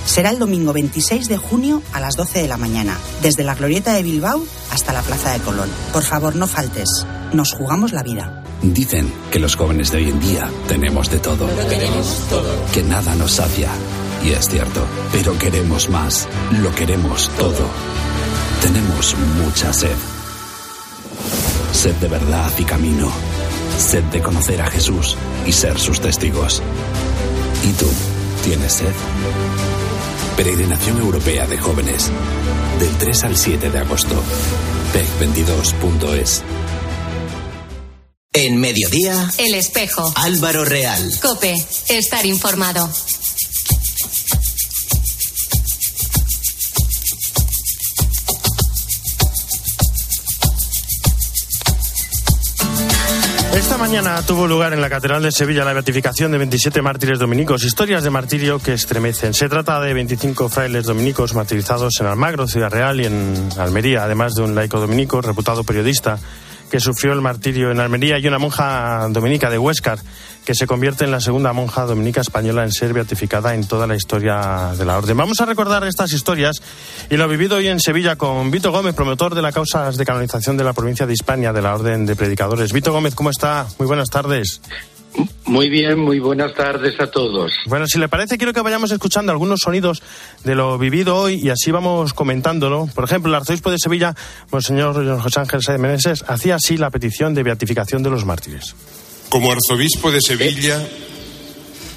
Será 0.05 0.29
el 0.29 0.39
domingo 0.39 0.75
26 0.75 1.29
de 1.29 1.39
junio 1.39 1.83
a 1.95 2.01
las 2.01 2.15
12 2.15 2.43
de 2.43 2.49
la 2.49 2.59
mañana, 2.59 2.99
desde 3.23 3.43
la 3.43 3.55
Glorieta 3.55 3.95
de 3.95 4.03
Bilbao 4.03 4.45
hasta 4.71 4.93
la 4.93 5.01
Plaza 5.01 5.33
de 5.33 5.41
Colón. 5.41 5.71
Por 5.95 6.03
favor, 6.03 6.37
no 6.37 6.47
faltes. 6.47 7.07
Nos 7.33 7.55
jugamos 7.55 7.93
la 7.93 8.03
vida. 8.03 8.40
Dicen 8.63 9.11
que 9.31 9.39
los 9.39 9.57
jóvenes 9.57 9.91
de 9.91 9.99
hoy 9.99 10.11
en 10.11 10.21
día 10.21 10.51
tenemos 10.69 11.11
de 11.11 11.19
todo. 11.19 11.49
Que 12.73 12.83
nada 12.83 13.15
nos 13.15 13.33
sacia. 13.33 13.71
Y 14.23 14.31
es 14.31 14.49
cierto, 14.49 14.85
pero 15.13 15.39
queremos 15.39 15.89
más. 15.89 16.29
Lo 16.63 16.75
queremos 16.75 17.31
todo. 17.39 17.67
Tenemos 18.61 19.17
mucha 19.43 19.73
sed. 19.73 19.97
Sed 21.73 21.95
de 21.97 22.09
verdad 22.09 22.51
y 22.59 22.65
camino. 22.65 23.11
Sed 23.79 24.05
de 24.05 24.21
conocer 24.21 24.61
a 24.61 24.67
Jesús 24.67 25.17
y 25.47 25.53
ser 25.53 25.79
sus 25.79 26.01
testigos. 26.01 26.63
¿Y 27.65 27.73
tú? 27.73 27.87
¿Tienes 28.45 28.75
sed? 28.75 28.93
Peregrinación 30.37 30.99
Europea 30.99 31.47
de 31.47 31.57
Jóvenes. 31.59 32.11
Del 32.79 32.95
3 32.99 33.25
al 33.25 33.37
7 33.37 33.71
de 33.71 33.79
agosto. 33.79 34.23
PEC22.es. 34.93 36.43
En 38.43 38.57
mediodía, 38.57 39.31
El 39.37 39.55
espejo. 39.55 40.11
Álvaro 40.17 40.65
Real. 40.65 41.13
Cope. 41.21 41.55
Estar 41.91 42.25
informado. 42.25 42.91
Esta 53.53 53.77
mañana 53.77 54.23
tuvo 54.23 54.47
lugar 54.47 54.73
en 54.73 54.81
la 54.81 54.89
Catedral 54.89 55.23
de 55.23 55.33
Sevilla 55.33 55.67
la 55.67 55.75
beatificación 55.75 56.33
de 56.33 56.39
27 56.39 56.81
mártires 56.81 57.19
dominicos, 57.19 57.63
historias 57.63 58.03
de 58.03 58.09
martirio 58.09 58.59
que 58.59 58.73
estremecen. 58.73 59.35
Se 59.35 59.51
trata 59.51 59.83
de 59.83 59.93
25 59.93 60.49
frailes 60.49 60.87
dominicos 60.87 61.35
martirizados 61.35 62.01
en 62.01 62.07
Almagro, 62.07 62.49
Ciudad 62.49 62.71
Real 62.71 63.03
y 63.03 63.05
en 63.05 63.51
Almería, 63.59 64.05
además 64.05 64.33
de 64.35 64.45
un 64.45 64.55
laico 64.55 64.81
dominico, 64.81 65.21
reputado 65.21 65.63
periodista, 65.63 66.19
que 66.71 66.81
sufrió 66.81 67.13
el 67.13 67.21
martirio 67.21 67.71
en 67.71 67.81
Almería 67.81 68.19
y 68.19 68.27
una 68.27 68.39
monja 68.39 69.07
dominica 69.11 69.51
de 69.51 69.59
Huéscar, 69.59 69.99
que 70.45 70.55
se 70.55 70.67
convierte 70.67 71.05
en 71.05 71.11
la 71.11 71.21
segunda 71.21 71.53
monja 71.53 71.85
dominica 71.85 72.21
española 72.21 72.65
en 72.65 72.73
ser 72.73 72.93
beatificada 72.93 73.55
en 73.55 73.67
toda 73.67 73.87
la 73.87 73.97
historia 73.97 74.73
de 74.79 74.85
la 74.85 74.97
orden. 74.97 75.17
Vamos 75.17 75.41
a 75.41 75.47
recordar 75.47 75.85
estas 75.85 76.13
historias 76.13 76.63
y 77.11 77.17
lo 77.17 77.29
vivido 77.29 77.57
hoy 77.57 77.69
en 77.69 77.81
Sevilla 77.81 78.17
con 78.17 78.51
Vito 78.51 78.73
Gómez, 78.73 78.95
promotor 78.95 79.35
de 79.35 79.43
las 79.43 79.55
causas 79.55 79.97
de 79.97 80.05
canonización 80.05 80.57
de 80.57 80.65
la 80.65 80.73
provincia 80.73 81.07
de 81.07 81.13
Hispania 81.13 81.53
de 81.53 81.63
la 81.63 81.75
Orden 81.75 82.07
de 82.07 82.17
Predicadores. 82.17 82.73
Vito 82.73 82.93
Gómez, 82.93 83.15
¿cómo 83.15 83.31
está? 83.31 83.67
Muy 83.79 83.87
buenas 83.87 84.09
tardes. 84.09 84.61
Muy 85.45 85.69
bien, 85.69 85.99
muy 85.99 86.21
buenas 86.21 86.55
tardes 86.55 86.99
a 87.01 87.11
todos. 87.11 87.53
Bueno, 87.67 87.87
si 87.87 87.99
le 87.99 88.09
parece, 88.09 88.39
quiero 88.39 88.53
que 88.53 88.61
vayamos 88.61 88.93
escuchando 88.93 89.33
algunos 89.33 89.61
sonidos 89.61 90.03
de 90.45 90.55
lo 90.55 90.79
vivido 90.79 91.17
hoy 91.17 91.41
y 91.43 91.51
así 91.51 91.73
vamos 91.73 92.15
comentándolo. 92.15 92.89
Por 92.95 93.05
ejemplo, 93.05 93.31
el 93.31 93.35
arzobispo 93.35 93.71
de 93.71 93.79
Sevilla, 93.79 94.15
Monseñor 94.53 95.21
José 95.21 95.41
Ángel 95.41 95.63
Sáenz 95.63 95.81
Meneses, 95.81 96.25
hacía 96.29 96.55
así 96.55 96.77
la 96.77 96.91
petición 96.91 97.35
de 97.35 97.43
beatificación 97.43 98.03
de 98.03 98.11
los 98.11 98.25
mártires. 98.25 98.77
Como 99.29 99.51
arzobispo 99.51 100.13
de 100.13 100.21
Sevilla, 100.21 100.81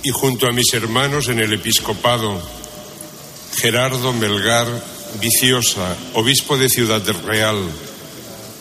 y 0.04 0.10
junto 0.10 0.48
a 0.48 0.52
mis 0.52 0.74
hermanos 0.74 1.30
en 1.30 1.40
el 1.40 1.54
episcopado, 1.54 2.42
Gerardo 3.56 4.12
Melgar 4.14 4.68
Viciosa, 5.22 5.96
obispo 6.16 6.58
de 6.58 6.70
Ciudad 6.70 7.02
Real, 7.26 7.58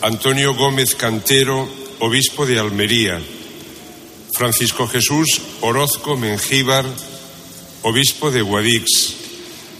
Antonio 0.01 0.53
Gómez 0.53 0.95
Cantero, 0.95 1.67
obispo 1.99 2.45
de 2.45 2.59
Almería, 2.59 3.19
Francisco 4.33 4.87
Jesús 4.87 5.41
Orozco 5.61 6.17
Mengíbar, 6.17 6.85
obispo 7.83 8.31
de 8.31 8.41
Guadix, 8.41 9.13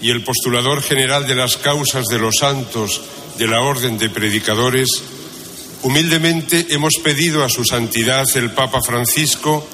y 0.00 0.10
el 0.10 0.22
postulador 0.22 0.80
general 0.80 1.26
de 1.26 1.34
las 1.34 1.56
causas 1.56 2.06
de 2.06 2.20
los 2.20 2.36
santos 2.38 3.00
de 3.36 3.48
la 3.48 3.60
Orden 3.62 3.98
de 3.98 4.10
Predicadores, 4.10 5.02
humildemente 5.82 6.66
hemos 6.70 6.94
pedido 7.02 7.42
a 7.42 7.48
su 7.48 7.64
santidad 7.64 8.24
el 8.36 8.52
Papa 8.52 8.80
Francisco 8.80 9.66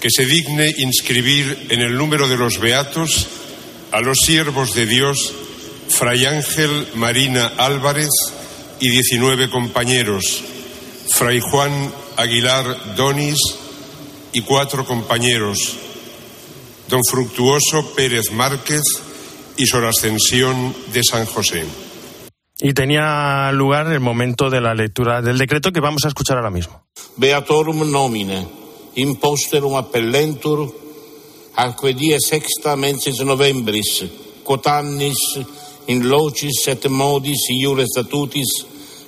que 0.00 0.08
se 0.10 0.24
digne 0.24 0.74
inscribir 0.78 1.66
en 1.68 1.82
el 1.82 1.94
número 1.94 2.28
de 2.28 2.38
los 2.38 2.58
beatos 2.60 3.26
a 3.92 4.00
los 4.00 4.18
siervos 4.20 4.74
de 4.74 4.86
Dios, 4.86 5.34
Fray 5.90 6.24
Ángel 6.24 6.88
Marina 6.94 7.52
Álvarez 7.58 8.08
y 8.80 8.88
19 8.88 9.50
compañeros, 9.50 10.42
Fray 11.10 11.40
Juan 11.40 11.92
Aguilar 12.16 12.96
Donis 12.96 13.38
y 14.32 14.42
cuatro 14.42 14.84
compañeros, 14.84 15.76
don 16.88 17.00
Fructuoso 17.04 17.94
Pérez 17.94 18.30
Márquez 18.32 18.82
y 19.56 19.66
Sor 19.66 19.86
Ascensión 19.86 20.74
de 20.92 21.02
San 21.02 21.26
José. 21.26 21.64
Y 22.60 22.72
tenía 22.74 23.50
lugar 23.52 23.90
el 23.92 24.00
momento 24.00 24.50
de 24.50 24.60
la 24.60 24.74
lectura 24.74 25.22
del 25.22 25.38
decreto 25.38 25.72
que 25.72 25.80
vamos 25.80 26.04
a 26.04 26.08
escuchar 26.08 26.36
ahora 26.36 26.50
mismo. 26.50 26.82
Beatorum 27.16 27.90
nomine, 27.90 28.46
imposterum 28.96 29.76
appellentur, 29.76 30.66
arque 31.54 31.94
die 31.94 32.18
sexta 32.20 32.76
mensis 32.76 33.20
novembris, 33.24 34.04
quotannis, 34.42 35.38
in 35.88 36.04
locis 36.08 36.66
et 36.68 36.86
modis 36.90 37.48
iure 37.54 37.86
statutis, 37.86 38.50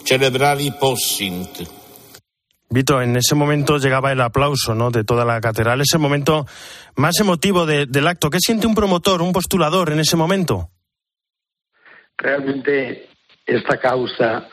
celebrari 0.04 0.70
possint. 0.80 1.60
Vito, 2.72 3.02
en 3.02 3.16
ese 3.16 3.34
momento 3.34 3.78
llegaba 3.78 4.12
el 4.12 4.20
aplauso 4.20 4.76
¿no? 4.76 4.92
de 4.92 5.02
toda 5.02 5.24
la 5.24 5.40
catedral, 5.40 5.80
ese 5.80 5.98
momento 5.98 6.46
más 6.94 7.18
emotivo 7.18 7.66
de- 7.66 7.86
del 7.86 8.06
acto. 8.06 8.30
¿Qué 8.30 8.38
siente 8.40 8.68
un 8.68 8.76
promotor, 8.76 9.22
un 9.22 9.32
postulador 9.32 9.90
en 9.90 9.98
ese 9.98 10.16
momento? 10.16 10.70
Realmente 12.16 13.08
esta 13.44 13.78
causa 13.80 14.48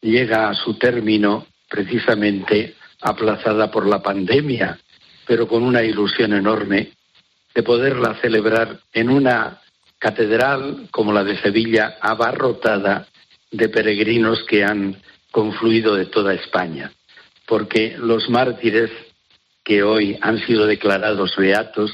llega 0.00 0.48
a 0.50 0.54
su 0.54 0.78
término 0.78 1.46
precisamente 1.68 2.76
aplazada 3.00 3.70
por 3.72 3.86
la 3.86 4.00
pandemia, 4.02 4.78
pero 5.26 5.48
con 5.48 5.64
una 5.64 5.82
ilusión 5.82 6.34
enorme 6.34 6.92
de 7.54 7.62
poderla 7.64 8.14
celebrar 8.20 8.78
en 8.92 9.10
una 9.10 9.60
catedral 9.98 10.86
como 10.92 11.12
la 11.12 11.24
de 11.24 11.40
Sevilla, 11.42 11.96
abarrotada 12.00 13.08
de 13.50 13.68
peregrinos 13.68 14.44
que 14.48 14.62
han 14.64 15.02
confluido 15.32 15.96
de 15.96 16.06
toda 16.06 16.34
España, 16.34 16.92
porque 17.48 17.94
los 17.98 18.28
mártires 18.28 18.90
que 19.64 19.82
hoy 19.82 20.18
han 20.22 20.38
sido 20.46 20.66
declarados 20.66 21.32
beatos 21.36 21.90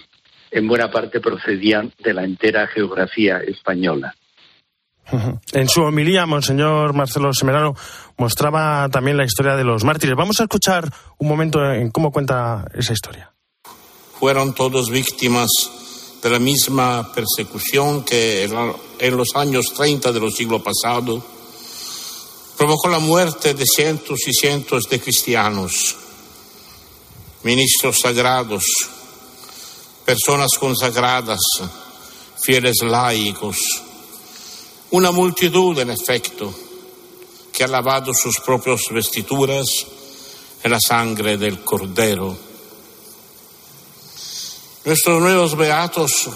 en 0.51 0.69
buena 0.69 0.91
parte 0.91 1.21
procedían 1.21 1.93
de 1.99 2.15
la 2.15 2.25
entera 2.25 2.67
geografía 2.69 3.39
española. 3.39 4.15
En 5.53 5.69
su 5.69 5.83
homilía, 5.83 6.25
Monseñor 6.27 6.95
Marcelo 6.95 7.33
Semerano 7.35 7.75
mostraba 8.17 8.89
también 8.89 9.17
la 9.19 9.25
historia 9.25 9.55
de 9.55 9.65
los 9.65 9.85
mártires. 9.85 10.17
Vamos 10.17 10.41
a 10.41 10.45
escuchar 10.45 10.89
un 11.19 11.29
momento 11.29 11.63
en 11.73 11.91
cómo 11.91 12.11
cuenta 12.11 12.65
esa 12.75 12.93
historia. 12.95 13.31
Fueron 14.19 14.55
todos 14.55 14.91
víctimas 14.91 15.51
de 16.23 16.31
la 16.31 16.39
misma 16.39 17.13
persecución 17.13 18.03
que 18.05 18.45
en 18.45 18.55
la- 18.55 18.73
en 18.99 19.17
los 19.17 19.37
años 19.37 19.75
30 19.77 20.11
del 20.13 20.33
siglo 20.33 20.63
pasado 20.63 21.23
provocó 22.57 22.89
la 22.89 22.99
muerte 22.99 23.55
de 23.55 23.65
cientos 23.67 24.21
y 24.27 24.33
cientos 24.33 24.85
de 24.89 25.01
cristianos, 25.01 25.97
ministros 27.43 27.99
sagrados, 28.01 28.65
personas 30.05 30.51
consagradas, 30.59 31.41
fieles 32.41 32.83
laicos, 32.83 33.83
una 34.91 35.11
multitud 35.11 35.79
en 35.79 35.91
efecto 35.91 36.55
que 37.53 37.65
ha 37.65 37.69
lavado 37.69 38.13
sus 38.13 38.39
propias 38.41 38.83
vestiduras 38.91 39.87
en 40.63 40.71
la 40.71 40.81
sangre 40.81 41.37
del 41.37 41.65
Cordero. 41.65 42.37
Nuestros 44.85 45.21
nuevos 45.21 45.57
beatos 45.57 46.29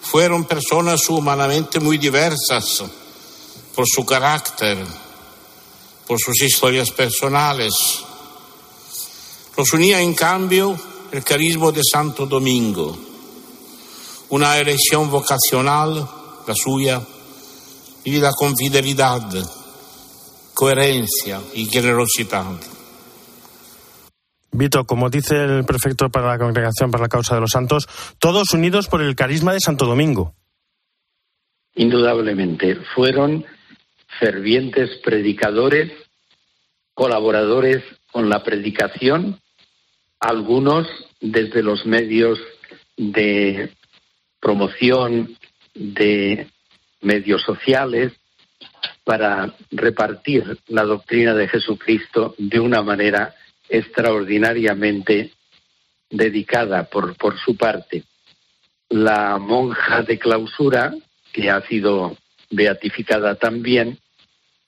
fueron 0.00 0.44
personas 0.44 1.08
humanamente 1.08 1.78
muy 1.78 1.98
diversas 1.98 2.82
por 3.74 3.86
su 3.86 4.04
carácter, 4.04 4.78
por 6.10 6.18
sus 6.18 6.42
historias 6.42 6.90
personales. 6.90 7.72
Los 9.56 9.72
unía 9.72 10.02
en 10.02 10.12
cambio 10.12 10.76
el 11.12 11.22
carisma 11.22 11.70
de 11.70 11.82
Santo 11.88 12.26
Domingo, 12.26 12.98
una 14.30 14.58
elección 14.58 15.08
vocacional, 15.08 16.04
la 16.48 16.54
suya, 16.56 17.00
vivida 18.04 18.32
con 18.32 18.56
fidelidad, 18.56 19.22
coherencia 20.52 21.40
y 21.54 21.66
generosidad. 21.66 22.58
Vito, 24.50 24.84
como 24.86 25.10
dice 25.10 25.36
el 25.36 25.64
prefecto 25.64 26.10
para 26.10 26.32
la 26.32 26.38
Congregación 26.38 26.90
para 26.90 27.04
la 27.04 27.08
Causa 27.08 27.36
de 27.36 27.40
los 27.40 27.52
Santos, 27.52 27.88
todos 28.18 28.52
unidos 28.52 28.88
por 28.88 29.00
el 29.00 29.14
carisma 29.14 29.52
de 29.52 29.60
Santo 29.60 29.86
Domingo. 29.86 30.34
Indudablemente, 31.76 32.78
fueron 32.96 33.44
fervientes 34.20 34.98
predicadores, 35.02 35.90
colaboradores 36.94 37.82
con 38.12 38.28
la 38.28 38.44
predicación, 38.44 39.40
algunos 40.20 40.86
desde 41.20 41.62
los 41.62 41.86
medios 41.86 42.38
de 42.96 43.72
promoción 44.38 45.36
de 45.74 46.48
medios 47.00 47.42
sociales 47.42 48.12
para 49.04 49.54
repartir 49.70 50.58
la 50.68 50.84
doctrina 50.84 51.34
de 51.34 51.48
Jesucristo 51.48 52.34
de 52.36 52.60
una 52.60 52.82
manera 52.82 53.34
extraordinariamente 53.70 55.32
dedicada 56.10 56.84
por, 56.84 57.16
por 57.16 57.38
su 57.38 57.56
parte. 57.56 58.04
La 58.90 59.38
monja 59.38 60.02
de 60.02 60.18
clausura, 60.18 60.92
que 61.32 61.48
ha 61.48 61.66
sido 61.66 62.18
beatificada 62.50 63.36
también, 63.36 63.98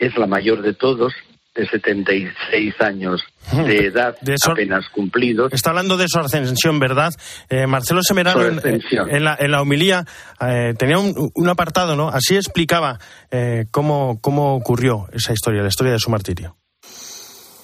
es 0.06 0.16
la 0.16 0.26
mayor 0.26 0.62
de 0.62 0.74
todos, 0.74 1.12
de 1.54 1.66
76 1.68 2.74
años 2.80 3.20
de 3.52 3.86
edad 3.86 4.16
De 4.22 4.34
eso- 4.34 4.52
apenas 4.52 4.84
cumplidos. 4.88 5.52
Está 5.52 5.70
hablando 5.70 5.96
de 5.98 6.06
su 6.08 6.18
ascensión, 6.18 6.78
¿verdad? 6.78 7.12
Eh, 7.50 7.66
Marcelo 7.66 8.00
Semerano, 8.02 8.42
en, 8.46 8.58
ascensión. 8.58 9.10
en 9.10 9.24
la, 9.24 9.36
en 9.38 9.50
la 9.50 9.60
homilía, 9.60 10.04
eh, 10.40 10.74
tenía 10.78 10.98
un, 10.98 11.30
un 11.34 11.48
apartado, 11.48 11.94
¿no? 11.94 12.08
Así 12.08 12.36
explicaba 12.36 12.98
eh, 13.30 13.66
cómo, 13.70 14.18
cómo 14.22 14.54
ocurrió 14.56 15.08
esa 15.12 15.32
historia, 15.34 15.60
la 15.62 15.68
historia 15.68 15.92
de 15.92 15.98
su 15.98 16.10
martirio. 16.10 16.56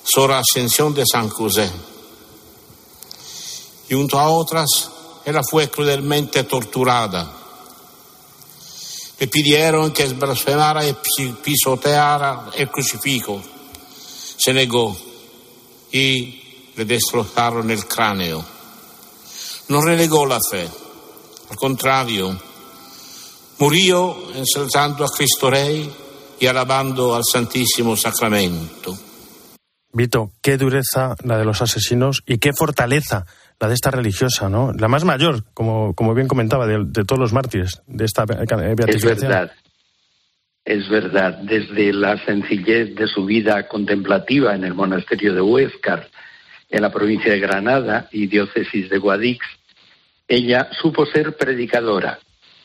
Sor 0.04 0.32
Ascensión 0.32 0.94
de 0.94 1.04
San 1.10 1.28
José. 1.28 1.70
Y 3.90 3.94
junto 3.94 4.18
a 4.18 4.28
otras, 4.28 4.68
ella 5.24 5.40
fue 5.48 5.68
cruelmente 5.68 6.44
torturada. 6.44 7.32
Le 9.20 9.26
pidieron 9.26 9.92
que 9.92 10.06
blasfemara 10.06 10.86
y 10.86 10.92
pi- 10.94 11.34
pisoteara 11.42 12.50
el 12.56 12.70
crucifijo. 12.70 13.42
Se 14.36 14.52
negó 14.52 14.96
y 15.90 16.70
le 16.76 16.84
destrozaron 16.84 17.70
el 17.70 17.84
cráneo. 17.86 18.44
No 19.68 19.80
renegó 19.82 20.24
la 20.24 20.38
fe, 20.40 20.68
al 21.50 21.56
contrario, 21.56 22.38
murió 23.58 24.16
exaltando 24.34 25.04
a 25.04 25.08
Cristo 25.08 25.50
Rey 25.50 25.92
y 26.40 26.46
alabando 26.46 27.14
al 27.14 27.24
Santísimo 27.24 27.96
Sacramento. 27.96 28.96
Vito, 29.92 30.30
qué 30.40 30.56
dureza 30.56 31.16
la 31.24 31.36
de 31.38 31.44
los 31.44 31.60
asesinos 31.60 32.22
y 32.26 32.38
qué 32.38 32.52
fortaleza 32.52 33.26
la 33.60 33.68
de 33.68 33.74
esta 33.74 33.90
religiosa, 33.90 34.48
¿no? 34.48 34.72
La 34.72 34.88
más 34.88 35.04
mayor, 35.04 35.44
como, 35.52 35.94
como 35.94 36.14
bien 36.14 36.28
comentaba, 36.28 36.66
de, 36.66 36.84
de 36.86 37.04
todos 37.04 37.18
los 37.18 37.32
mártires 37.32 37.82
de 37.86 38.04
esta 38.04 38.22
Es 38.22 38.28
beatificación. 38.76 39.30
verdad, 39.30 39.52
es 40.64 40.88
verdad. 40.88 41.38
Desde 41.42 41.92
la 41.92 42.24
sencillez 42.24 42.94
de 42.94 43.08
su 43.08 43.24
vida 43.24 43.66
contemplativa 43.66 44.54
en 44.54 44.64
el 44.64 44.74
monasterio 44.74 45.34
de 45.34 45.40
Huéscar, 45.40 46.08
en 46.70 46.82
la 46.82 46.92
provincia 46.92 47.32
de 47.32 47.40
Granada 47.40 48.08
y 48.12 48.26
diócesis 48.26 48.88
de 48.90 48.98
Guadix, 48.98 49.44
ella 50.28 50.68
supo 50.80 51.06
ser 51.06 51.36
predicadora, 51.36 52.18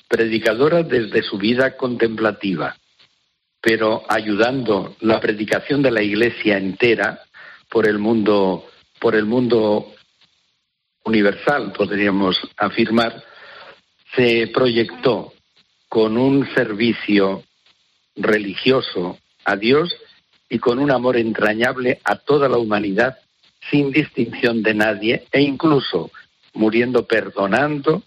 predicadora 0.10 0.84
desde 0.84 1.23
su 1.23 1.38
vida 1.38 1.75
contemplativa, 1.77 2.75
pero 3.62 4.03
ayudando 4.10 4.95
la 4.99 5.19
predicación 5.21 5.82
de 5.82 5.91
la 5.91 6.03
Iglesia 6.03 6.58
entera 6.58 7.21
por 7.69 7.88
el 7.88 7.97
mundo, 7.97 8.65
por 8.99 9.15
el 9.15 9.25
mundo 9.25 9.92
universal, 11.04 11.74
podríamos 11.74 12.39
afirmar, 12.58 13.24
se 14.16 14.48
proyectó 14.54 15.34
con 15.89 16.18
un 16.18 16.48
servicio 16.54 17.44
religioso 18.16 19.18
a 19.46 19.56
Dios 19.56 19.96
y 20.50 20.60
con 20.60 20.80
un 20.80 20.92
amor 20.92 21.18
entrañable 21.18 22.00
a 22.04 22.16
toda 22.16 22.48
la 22.48 22.58
humanidad 22.58 23.18
sin 23.72 23.92
distinción 23.92 24.62
de 24.62 24.74
nadie 24.74 25.26
e 25.32 25.42
incluso 25.42 26.12
muriendo 26.54 27.06
perdonando 27.06 28.04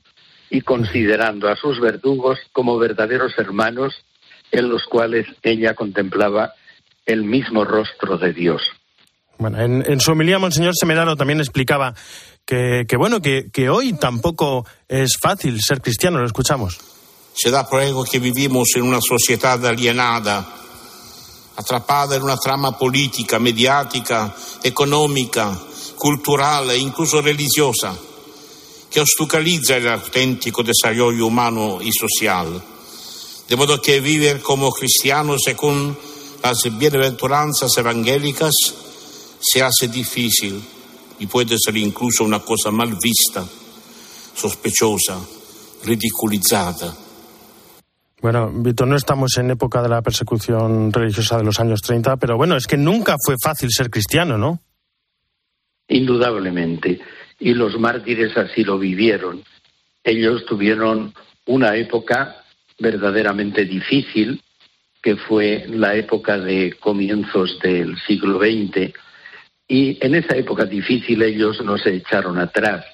y 0.51 0.61
considerando 0.61 1.49
a 1.49 1.57
sus 1.57 1.81
verdugos 1.81 2.39
como 2.53 2.79
verdaderos 2.79 3.37
hermanos 3.39 4.05
en 4.53 4.69
los 4.69 4.85
cuales 4.85 5.27
ella 5.43 5.75
contemplaba 5.75 6.53
el 7.05 7.25
mismo 7.25 7.65
rostro 7.65 8.17
de 8.19 8.33
Dios. 8.33 8.63
Bueno, 9.39 9.61
en, 9.61 10.01
su 10.01 10.13
homilía, 10.13 10.39
Monseñor 10.39 10.75
Semeraro 10.75 11.15
también 11.15 11.41
explicaba 11.41 11.95
que, 12.47 12.97
bueno, 12.97 13.21
que, 13.21 13.69
hoy 13.69 13.95
tampoco 13.95 14.65
es 14.89 15.19
fácil 15.21 15.59
ser 15.61 15.83
cristiano, 15.83 16.19
lo 16.19 16.27
escuchamos. 16.27 16.79
Se 17.35 17.51
da 17.51 17.69
prueba 17.69 18.05
que 18.05 18.21
vivimos 18.21 18.69
en 18.77 18.85
una 18.85 19.01
sociedad 19.01 19.65
alienada, 19.67 20.47
atrapada 21.57 22.15
en 22.15 22.23
una 22.23 22.37
trama 22.37 22.79
política, 22.79 23.41
mediática, 23.41 24.35
económica, 24.63 25.59
cultural 25.97 26.71
e 26.71 26.79
incluso 26.79 27.21
religiosa, 27.21 27.95
que 28.91 29.01
obstaculiza 29.01 29.77
el 29.77 29.89
auténtico 29.89 30.63
desarrollo 30.63 31.27
humano 31.27 31.79
y 31.83 31.91
social. 31.93 32.63
De 33.49 33.57
modo 33.57 33.83
que 33.83 34.01
vivir 34.01 34.41
como 34.41 34.71
cristiano 34.71 35.37
según 35.37 35.99
las 36.43 36.59
bienaventuranzas 36.79 37.77
evangélicas 37.77 38.55
se 39.41 39.63
hace 39.63 39.89
difícil 39.89 40.76
y 41.19 41.27
puede 41.27 41.57
ser 41.59 41.77
incluso 41.77 42.25
una 42.25 42.41
cosa 42.41 42.71
mal 42.71 42.97
vista, 43.03 43.45
sospechosa, 44.35 45.19
ridiculizada. 45.85 46.95
Bueno, 48.21 48.51
Víctor, 48.53 48.89
no 48.89 48.97
estamos 48.97 49.37
en 49.39 49.51
época 49.51 49.83
de 49.83 49.89
la 49.89 50.03
persecución 50.03 50.93
religiosa 50.93 51.37
de 51.39 51.45
los 51.45 51.61
años 51.61 51.81
30, 51.83 52.17
pero 52.17 52.37
bueno, 52.37 52.57
es 52.57 52.67
que 52.67 52.77
nunca 52.77 53.17
fue 53.25 53.37
fácil 53.43 53.71
ser 53.71 53.91
cristiano, 53.91 54.37
¿no? 54.39 54.61
Indudablemente. 55.89 57.01
Y 57.39 57.55
los 57.55 57.79
mártires 57.79 58.37
así 58.37 58.65
lo 58.65 58.79
vivieron. 58.79 59.45
Ellos 60.03 60.45
tuvieron 60.47 61.13
una 61.47 61.77
época 61.77 62.45
verdaderamente 62.79 63.65
difícil, 63.65 64.43
que 65.03 65.17
fue 65.17 65.67
la 65.69 65.95
época 65.95 66.39
de 66.39 66.75
comienzos 66.81 67.59
del 67.63 67.97
siglo 68.07 68.39
XX. 68.39 68.93
Y 69.69 69.99
en 70.05 70.15
esa 70.15 70.37
época 70.37 70.65
difícil 70.65 71.23
ellos 71.23 71.61
no 71.63 71.77
se 71.77 71.95
echaron 71.95 72.39
atrás, 72.39 72.85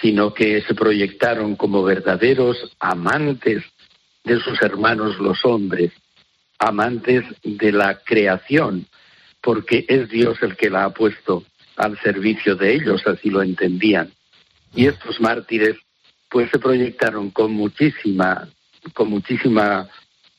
sino 0.00 0.34
que 0.34 0.62
se 0.62 0.74
proyectaron 0.74 1.56
como 1.56 1.82
verdaderos 1.82 2.56
amantes 2.80 3.62
de 4.24 4.40
sus 4.40 4.60
hermanos 4.62 5.18
los 5.18 5.44
hombres, 5.44 5.92
amantes 6.58 7.24
de 7.42 7.72
la 7.72 8.00
creación, 8.00 8.86
porque 9.40 9.84
es 9.88 10.08
Dios 10.08 10.38
el 10.42 10.56
que 10.56 10.70
la 10.70 10.84
ha 10.84 10.90
puesto 10.90 11.44
al 11.76 11.98
servicio 12.00 12.56
de 12.56 12.74
ellos, 12.74 13.02
así 13.06 13.30
lo 13.30 13.42
entendían. 13.42 14.12
Y 14.74 14.86
estos 14.86 15.20
mártires 15.20 15.76
pues 16.28 16.50
se 16.50 16.58
proyectaron 16.58 17.30
con 17.30 17.52
muchísima 17.52 18.48
con 18.94 19.10
muchísima 19.10 19.88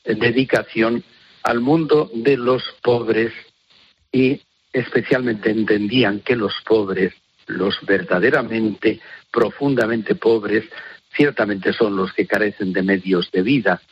dedicación 0.04 1.04
al 1.42 1.60
mundo 1.60 2.10
de 2.14 2.36
los 2.36 2.62
pobres 2.82 3.32
y 4.10 4.40
especialmente 4.72 5.50
entendían 5.50 6.20
que 6.20 6.36
los 6.36 6.54
pobres, 6.64 7.14
los 7.46 7.78
verdaderamente 7.82 9.00
profundamente 9.30 10.14
pobres, 10.14 10.64
ciertamente 11.14 11.72
son 11.72 11.96
los 11.96 12.12
que 12.12 12.26
carecen 12.26 12.72
de 12.72 12.82
medios 12.82 13.30
de 13.30 13.42
vida, 13.42 13.82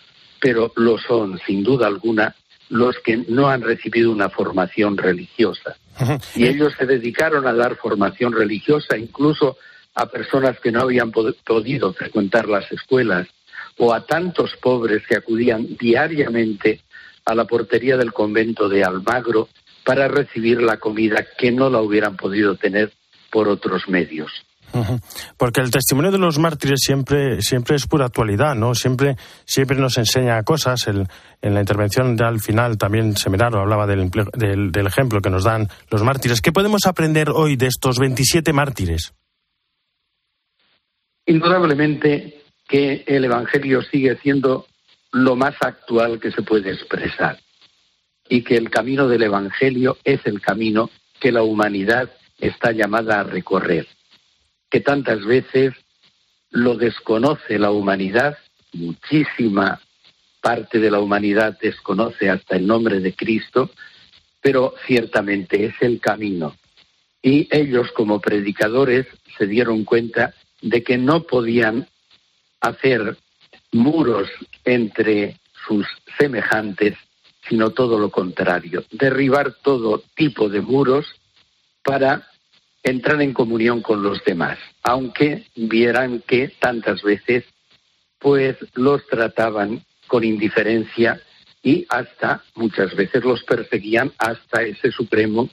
pero 0.40 0.73
lo 0.77 0.99
son, 0.99 1.38
sin 1.47 1.62
duda 1.62 1.87
alguna, 1.87 2.35
los 2.71 2.99
que 3.01 3.19
no 3.29 3.49
han 3.49 3.62
recibido 3.62 4.11
una 4.11 4.31
formación 4.31 4.97
religiosa. 4.97 5.77
Y 6.35 6.47
ellos 6.47 6.73
se 6.79 6.87
dedicaron 6.87 7.47
a 7.47 7.53
dar 7.53 7.77
formación 7.77 8.33
religiosa 8.33 8.97
incluso 8.97 9.59
a 9.95 10.07
personas 10.07 10.59
que 10.61 10.73
no 10.73 10.81
habían 10.81 11.11
podido 11.11 11.93
frecuentar 11.93 12.49
las 12.49 12.71
escuelas 12.73 13.27
o 13.77 13.93
a 13.93 14.07
tantos 14.07 14.55
pobres 14.62 15.07
que 15.07 15.16
acudían 15.16 15.77
diariamente 15.79 16.81
a 17.25 17.35
la 17.35 17.45
portería 17.45 17.97
del 17.97 18.12
convento 18.12 18.69
de 18.69 18.85
Almagro 18.85 19.49
para 19.85 20.09
recibir 20.09 20.62
la 20.62 20.79
comida 20.79 21.27
que 21.38 21.53
no 21.53 21.71
la 21.71 21.81
hubieran 21.81 22.16
podido 22.16 22.57
tener 22.57 22.93
por 23.31 23.49
otros 23.49 23.88
medios. 23.88 24.31
Porque 25.37 25.61
el 25.61 25.71
testimonio 25.71 26.12
de 26.12 26.19
los 26.19 26.38
mártires 26.38 26.81
siempre, 26.81 27.43
siempre 27.43 27.77
es 27.77 27.87
pura 27.87 28.07
actualidad, 28.07 28.55
¿no? 28.55 28.75
Siempre, 28.75 29.16
siempre 29.45 29.77
nos 29.77 29.99
enseña 29.99 30.43
cosas. 30.45 30.87
El, 30.87 31.09
en 31.43 31.55
la 31.55 31.61
intervención 31.61 32.16
de 32.16 32.25
al 32.25 32.40
final 32.40 32.79
también 32.79 33.16
Semeraro 33.16 33.61
hablaba 33.61 33.87
del, 33.87 34.11
del, 34.35 34.71
del, 34.71 34.87
ejemplo 34.87 35.21
que 35.21 35.31
nos 35.31 35.45
dan 35.45 35.69
los 35.90 36.03
mártires. 36.03 36.40
¿Qué 36.40 36.53
podemos 36.53 36.87
aprender 36.87 37.31
hoy 37.31 37.57
de 37.57 37.66
estos 37.66 37.99
27 37.99 38.53
mártires? 38.53 39.12
Indudablemente 41.27 42.43
que 42.69 43.05
el 43.07 43.25
Evangelio 43.25 43.83
sigue 43.83 44.16
siendo 44.23 44.66
lo 45.12 45.35
más 45.35 45.55
actual 45.61 46.21
que 46.21 46.31
se 46.31 46.43
puede 46.43 46.73
expresar 46.73 47.38
y 48.31 48.43
que 48.43 48.57
el 48.57 48.71
camino 48.71 49.09
del 49.09 49.25
Evangelio 49.25 49.99
es 50.05 50.21
el 50.25 50.40
camino 50.40 50.88
que 51.21 51.33
la 51.33 51.43
humanidad 51.43 52.11
está 52.38 52.73
llamada 52.73 53.21
a 53.21 53.25
recorrer 53.25 53.87
que 54.71 54.81
tantas 54.81 55.25
veces 55.25 55.75
lo 56.51 56.77
desconoce 56.77 57.59
la 57.59 57.71
humanidad, 57.71 58.38
muchísima 58.73 59.81
parte 60.40 60.79
de 60.79 60.90
la 60.90 61.01
humanidad 61.01 61.59
desconoce 61.61 62.31
hasta 62.31 62.57
el 62.57 62.66
nombre 62.66 63.01
de 63.01 63.14
Cristo, 63.14 63.71
pero 64.40 64.75
ciertamente 64.87 65.66
es 65.66 65.75
el 65.81 66.01
camino. 66.01 66.57
Y 67.21 67.49
ellos 67.51 67.93
como 67.93 68.21
predicadores 68.21 69.07
se 69.37 69.47
dieron 69.47 69.85
cuenta 69.85 70.33
de 70.62 70.83
que 70.83 70.97
no 70.97 71.25
podían 71.25 71.87
hacer 72.61 73.19
muros 73.73 74.31
entre 74.64 75.37
sus 75.66 75.87
semejantes, 76.19 76.97
sino 77.48 77.70
todo 77.70 77.98
lo 77.98 78.11
contrario, 78.11 78.85
derribar 78.90 79.55
todo 79.62 80.03
tipo 80.14 80.48
de 80.48 80.61
muros 80.61 81.07
para 81.83 82.29
entrar 82.83 83.20
en 83.22 83.33
comunión 83.33 83.83
con 83.83 84.03
los 84.03 84.22
demás, 84.24 84.59
aunque 84.83 85.46
vieran 85.55 86.22
que 86.26 86.48
tantas 86.48 87.03
veces 87.03 87.44
pues 88.18 88.57
los 88.74 89.07
trataban 89.07 89.85
con 90.07 90.24
indiferencia 90.24 91.20
y 91.62 91.87
hasta 91.88 92.42
muchas 92.55 92.94
veces 92.94 93.24
los 93.24 93.42
perseguían 93.44 94.12
hasta 94.18 94.62
ese 94.62 94.90
supremo 94.90 95.48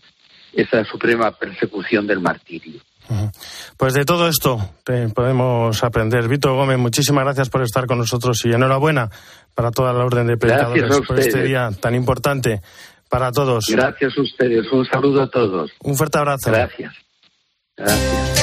esa 0.53 0.83
suprema 0.85 1.31
persecución 1.31 2.07
del 2.07 2.19
martirio. 2.19 2.81
Pues 3.77 3.93
de 3.93 4.05
todo 4.05 4.27
esto 4.27 4.59
podemos 5.13 5.83
aprender. 5.83 6.27
Víctor 6.27 6.53
Gómez, 6.53 6.77
muchísimas 6.77 7.23
gracias 7.23 7.49
por 7.49 7.61
estar 7.63 7.85
con 7.87 7.97
nosotros 7.97 8.43
y 8.45 8.49
enhorabuena 8.51 9.09
para 9.55 9.71
toda 9.71 9.93
la 9.93 10.05
orden 10.05 10.27
de 10.27 10.37
predicadores 10.37 11.01
por 11.07 11.19
este 11.19 11.43
día 11.43 11.69
tan 11.79 11.95
importante 11.95 12.61
para 13.09 13.31
todos. 13.31 13.65
Gracias 13.69 14.13
a 14.17 14.21
ustedes. 14.21 14.71
Un 14.71 14.85
saludo 14.85 15.21
a 15.23 15.29
todos. 15.29 15.71
Un 15.83 15.95
fuerte 15.95 16.17
abrazo. 16.17 16.51
Gracias. 16.51 16.93
Gracias. 17.75 18.36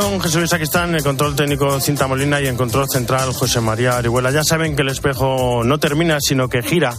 Producción 0.00 0.20
Jesús 0.20 0.50
Saquistán, 0.50 0.94
el 0.94 1.02
control 1.02 1.36
técnico 1.36 1.78
Cinta 1.78 2.06
Molina 2.06 2.40
y 2.40 2.46
en 2.46 2.56
control 2.56 2.88
central 2.88 3.32
José 3.32 3.60
María 3.60 3.98
Arihuela. 3.98 4.30
Ya 4.30 4.42
saben 4.42 4.74
que 4.74 4.82
el 4.82 4.88
espejo 4.88 5.62
no 5.62 5.78
termina, 5.78 6.18
sino 6.20 6.48
que 6.48 6.62
gira 6.62 6.94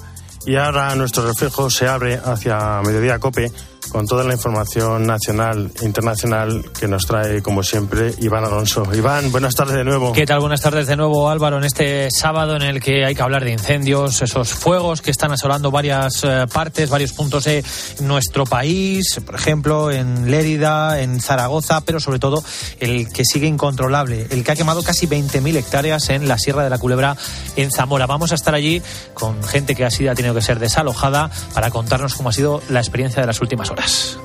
y 0.45 0.55
ahora 0.55 0.95
nuestro 0.95 1.25
reflejo 1.25 1.69
se 1.69 1.87
abre 1.87 2.19
hacia 2.23 2.81
Mediodía 2.83 3.17
Cope 3.19 3.51
con 3.89 4.05
toda 4.05 4.23
la 4.23 4.33
información 4.33 5.05
nacional 5.05 5.71
e 5.81 5.85
internacional 5.85 6.63
que 6.77 6.87
nos 6.87 7.05
trae, 7.05 7.41
como 7.41 7.63
siempre, 7.63 8.13
Iván 8.19 8.45
Alonso. 8.45 8.83
Iván, 8.93 9.31
buenas 9.31 9.55
tardes 9.55 9.75
de 9.75 9.83
nuevo. 9.83 10.13
¿Qué 10.13 10.25
tal? 10.25 10.39
Buenas 10.39 10.61
tardes 10.61 10.87
de 10.87 10.95
nuevo, 10.95 11.29
Álvaro, 11.29 11.57
en 11.57 11.63
este 11.63 12.09
sábado 12.11 12.55
en 12.55 12.61
el 12.61 12.79
que 12.79 13.05
hay 13.05 13.15
que 13.15 13.21
hablar 13.21 13.43
de 13.43 13.51
incendios, 13.51 14.21
esos 14.21 14.53
fuegos 14.53 15.01
que 15.01 15.11
están 15.11 15.31
asolando 15.31 15.71
varias 15.71 16.23
eh, 16.23 16.45
partes, 16.51 16.89
varios 16.89 17.13
puntos 17.13 17.45
de 17.45 17.63
nuestro 18.01 18.45
país, 18.45 19.19
por 19.25 19.35
ejemplo, 19.35 19.91
en 19.91 20.29
Lérida, 20.29 21.01
en 21.01 21.19
Zaragoza, 21.19 21.81
pero 21.81 21.99
sobre 21.99 22.19
todo 22.19 22.43
el 22.79 23.09
que 23.09 23.25
sigue 23.25 23.47
incontrolable, 23.47 24.27
el 24.29 24.43
que 24.43 24.51
ha 24.51 24.55
quemado 24.55 24.83
casi 24.83 25.07
20.000 25.07 25.55
hectáreas 25.57 26.09
en 26.09 26.27
la 26.27 26.37
Sierra 26.37 26.63
de 26.63 26.69
la 26.69 26.77
Culebra, 26.77 27.17
en 27.55 27.71
Zamora. 27.71 28.05
Vamos 28.05 28.31
a 28.31 28.35
estar 28.35 28.53
allí 28.53 28.81
con 29.13 29.43
gente 29.43 29.75
que 29.75 29.85
ha 29.85 29.91
sido, 29.91 30.11
ha 30.11 30.15
tenido 30.15 30.35
que 30.35 30.41
ser 30.41 30.59
desalojada 30.59 31.29
para 31.53 31.71
contarnos 31.71 32.15
cómo 32.15 32.29
ha 32.29 32.33
sido 32.33 32.61
la 32.69 32.79
experiencia 32.79 33.21
de 33.21 33.27
las 33.27 33.41
últimas 33.41 33.70
horas. 33.71 34.19